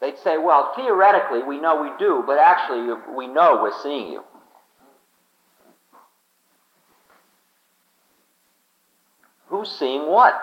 They'd 0.00 0.18
say, 0.18 0.36
Well, 0.36 0.72
theoretically, 0.74 1.44
we 1.44 1.60
know 1.60 1.80
we 1.80 1.90
do, 1.98 2.24
but 2.26 2.38
actually, 2.38 2.92
we 3.16 3.28
know 3.28 3.60
we're 3.62 3.82
seeing 3.82 4.10
you. 4.12 4.24
Who's 9.46 9.70
seeing 9.70 10.06
what? 10.06 10.34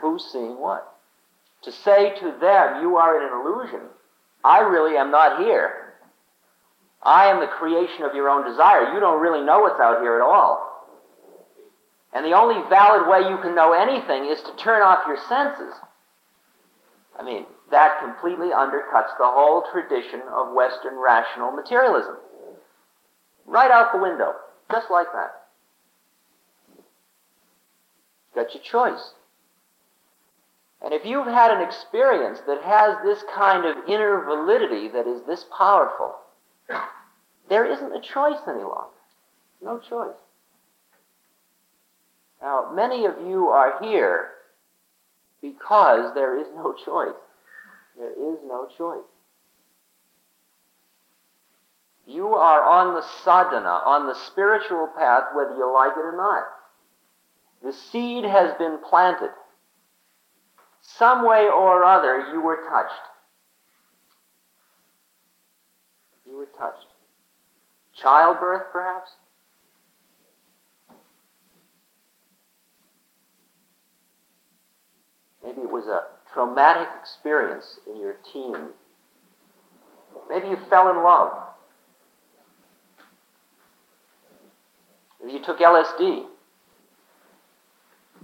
Who's 0.00 0.24
seeing 0.32 0.60
what? 0.60 0.94
To 1.62 1.72
say 1.72 2.14
to 2.20 2.34
them, 2.40 2.82
you 2.82 2.96
are 2.96 3.16
in 3.18 3.26
an 3.26 3.40
illusion, 3.40 3.88
I 4.44 4.60
really 4.60 4.96
am 4.96 5.10
not 5.10 5.40
here. 5.40 5.94
I 7.02 7.26
am 7.26 7.40
the 7.40 7.46
creation 7.46 8.04
of 8.04 8.14
your 8.14 8.28
own 8.28 8.48
desire. 8.48 8.92
You 8.92 9.00
don't 9.00 9.20
really 9.20 9.44
know 9.44 9.60
what's 9.60 9.80
out 9.80 10.00
here 10.00 10.16
at 10.16 10.22
all. 10.22 10.64
And 12.12 12.24
the 12.24 12.32
only 12.32 12.68
valid 12.68 13.08
way 13.08 13.28
you 13.28 13.38
can 13.38 13.54
know 13.54 13.72
anything 13.72 14.26
is 14.26 14.40
to 14.42 14.56
turn 14.56 14.82
off 14.82 15.06
your 15.06 15.18
senses. 15.28 15.74
I 17.18 17.22
mean, 17.22 17.46
that 17.70 18.00
completely 18.00 18.48
undercuts 18.48 19.16
the 19.18 19.26
whole 19.26 19.64
tradition 19.72 20.22
of 20.32 20.54
Western 20.54 20.96
rational 20.96 21.50
materialism. 21.50 22.16
Right 23.46 23.70
out 23.70 23.92
the 23.92 24.00
window, 24.00 24.32
just 24.70 24.90
like 24.90 25.08
that. 25.12 25.32
Got 28.34 28.54
your 28.54 28.62
choice. 28.62 29.12
And 30.82 30.94
if 30.94 31.04
you've 31.04 31.26
had 31.26 31.50
an 31.50 31.60
experience 31.60 32.40
that 32.46 32.62
has 32.62 32.96
this 33.04 33.24
kind 33.34 33.64
of 33.64 33.88
inner 33.88 34.24
validity 34.24 34.88
that 34.88 35.06
is 35.06 35.22
this 35.26 35.44
powerful, 35.56 36.14
there 37.48 37.64
isn't 37.64 37.92
a 37.92 38.00
choice 38.00 38.38
any 38.46 38.62
longer. 38.62 38.88
No 39.62 39.78
choice. 39.78 40.16
Now, 42.40 42.70
many 42.72 43.06
of 43.06 43.14
you 43.26 43.48
are 43.48 43.82
here 43.82 44.28
because 45.42 46.14
there 46.14 46.38
is 46.38 46.46
no 46.54 46.72
choice. 46.72 47.16
There 47.98 48.12
is 48.12 48.38
no 48.46 48.68
choice. 48.76 49.04
You 52.06 52.28
are 52.28 52.62
on 52.62 52.94
the 52.94 53.02
sadhana, 53.24 53.82
on 53.84 54.06
the 54.06 54.14
spiritual 54.14 54.88
path, 54.96 55.24
whether 55.34 55.54
you 55.56 55.70
like 55.72 55.92
it 55.92 56.00
or 56.00 56.16
not. 56.16 56.44
The 57.62 57.72
seed 57.72 58.24
has 58.24 58.56
been 58.56 58.78
planted. 58.88 59.30
Some 60.96 61.26
way 61.26 61.48
or 61.54 61.84
other, 61.84 62.30
you 62.32 62.40
were 62.40 62.56
touched. 62.68 62.94
You 66.26 66.36
were 66.36 66.48
touched. 66.58 66.86
Childbirth, 68.00 68.72
perhaps? 68.72 69.10
Maybe 75.44 75.60
it 75.60 75.70
was 75.70 75.86
a 75.86 76.02
traumatic 76.32 76.88
experience 77.00 77.78
in 77.86 78.00
your 78.00 78.16
teen. 78.32 78.56
Maybe 80.28 80.48
you 80.48 80.58
fell 80.70 80.90
in 80.90 81.02
love. 81.02 81.32
Maybe 85.20 85.34
you 85.34 85.44
took 85.44 85.58
LSD. 85.58 86.24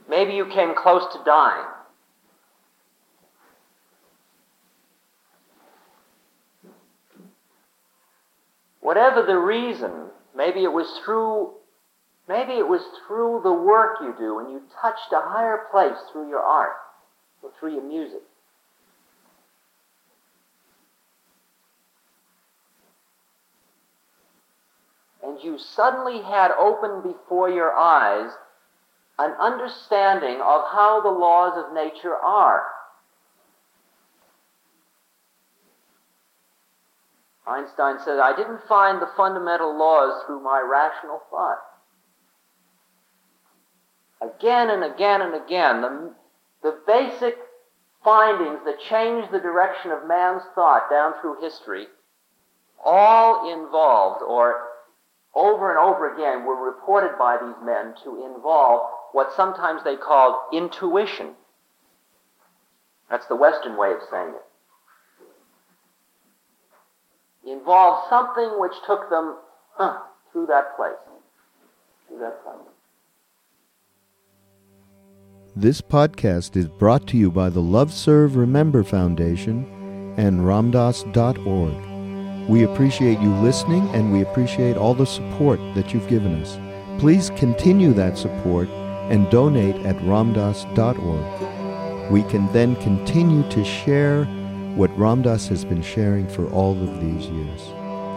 Maybe 0.09 0.33
you 0.35 0.47
came 0.47 0.75
close 0.75 1.05
to 1.13 1.23
dying. 1.25 1.67
Whatever 8.95 9.27
the 9.27 9.37
reason, 9.37 9.91
maybe 10.37 10.63
it 10.63 10.73
was 10.73 10.87
through 11.05 11.55
maybe 12.29 12.53
it 12.53 12.69
was 12.69 12.81
through 13.05 13.41
the 13.43 13.53
work 13.53 13.97
you 14.01 14.15
do 14.17 14.39
and 14.39 14.53
you 14.53 14.63
touched 14.81 15.13
a 15.13 15.21
higher 15.21 15.63
place 15.73 15.99
through 16.13 16.29
your 16.29 16.39
art 16.39 16.77
or 17.43 17.51
through 17.59 17.73
your 17.73 17.83
music. 17.83 18.23
And 25.25 25.43
you 25.43 25.59
suddenly 25.59 26.23
had 26.23 26.53
open 26.53 27.03
before 27.03 27.51
your 27.51 27.75
eyes 27.75 28.31
an 29.19 29.33
understanding 29.41 30.37
of 30.37 30.63
how 30.71 31.01
the 31.03 31.11
laws 31.11 31.55
of 31.57 31.75
nature 31.75 32.15
are. 32.15 32.63
Einstein 37.47 37.97
said, 38.05 38.19
I 38.19 38.35
didn't 38.35 38.67
find 38.69 39.01
the 39.01 39.11
fundamental 39.17 39.77
laws 39.77 40.25
through 40.27 40.43
my 40.43 40.61
rational 40.61 41.21
thought. 41.31 41.59
Again 44.23 44.71
and 44.71 44.83
again 44.83 45.21
and 45.21 45.35
again, 45.35 45.83
the, 45.83 46.15
the 46.63 46.79
basic 46.87 47.37
findings 48.03 48.61
that 48.65 48.81
change 48.89 49.31
the 49.31 49.41
direction 49.41 49.91
of 49.91 50.09
man's 50.09 50.43
thought 50.55 50.89
down 50.91 51.13
through 51.21 51.41
history 51.43 51.87
all 52.83 53.53
involved, 53.53 54.23
or 54.23 54.69
over 55.35 55.71
and 55.71 55.79
over 55.79 56.15
again, 56.15 56.47
were 56.47 56.65
reported 56.65 57.19
by 57.19 57.37
these 57.37 57.65
men 57.65 57.95
to 58.05 58.25
involve 58.25 58.91
what 59.13 59.33
sometimes 59.35 59.83
they 59.85 59.97
called 59.97 60.35
intuition. 60.53 61.35
That's 63.11 63.27
the 63.27 63.37
Western 63.37 63.77
way 63.77 63.93
of 63.93 64.01
saying 64.11 64.35
it 64.35 64.45
involved 67.47 68.09
something 68.09 68.59
which 68.59 68.73
took 68.87 69.11
them 69.11 69.37
through 70.33 70.47
that 70.47 70.75
place. 70.77 70.95
Through 72.09 72.21
that 72.21 72.43
place. 72.45 72.57
This 75.57 75.81
podcast 75.81 76.57
is 76.57 76.67
brought 76.67 77.07
to 77.09 77.17
you 77.17 77.31
by 77.31 77.49
the 77.49 77.63
Love 77.63 77.93
Serve 77.93 78.35
Remember 78.35 78.83
Foundation 78.83 79.65
and 80.17 80.41
RamDass.org. 80.41 82.49
We 82.49 82.65
appreciate 82.65 83.21
you 83.21 83.33
listening 83.37 83.87
and 83.95 84.13
we 84.13 84.23
appreciate 84.23 84.77
all 84.77 84.95
the 84.95 85.07
support 85.07 85.61
that 85.75 85.95
you've 85.95 86.09
given 86.09 86.43
us. 86.43 86.59
Please 87.01 87.31
continue 87.37 87.93
that 87.93 88.19
support 88.19 88.69
and 89.11 89.31
donate 89.31 89.77
at 89.87 89.97
RamDass.org. 89.99 92.11
We 92.11 92.25
can 92.25 92.53
then 92.53 92.75
continue 92.77 93.49
to 93.51 93.65
share 93.65 94.27
what 94.77 94.97
Ram 94.99 95.23
Dass 95.23 95.49
has 95.49 95.65
been 95.65 95.83
sharing 95.83 96.27
for 96.29 96.49
all 96.51 96.73
of 96.73 97.01
these 97.01 97.27
years. 97.27 97.61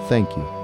Thank 0.09 0.29
you. 0.35 0.56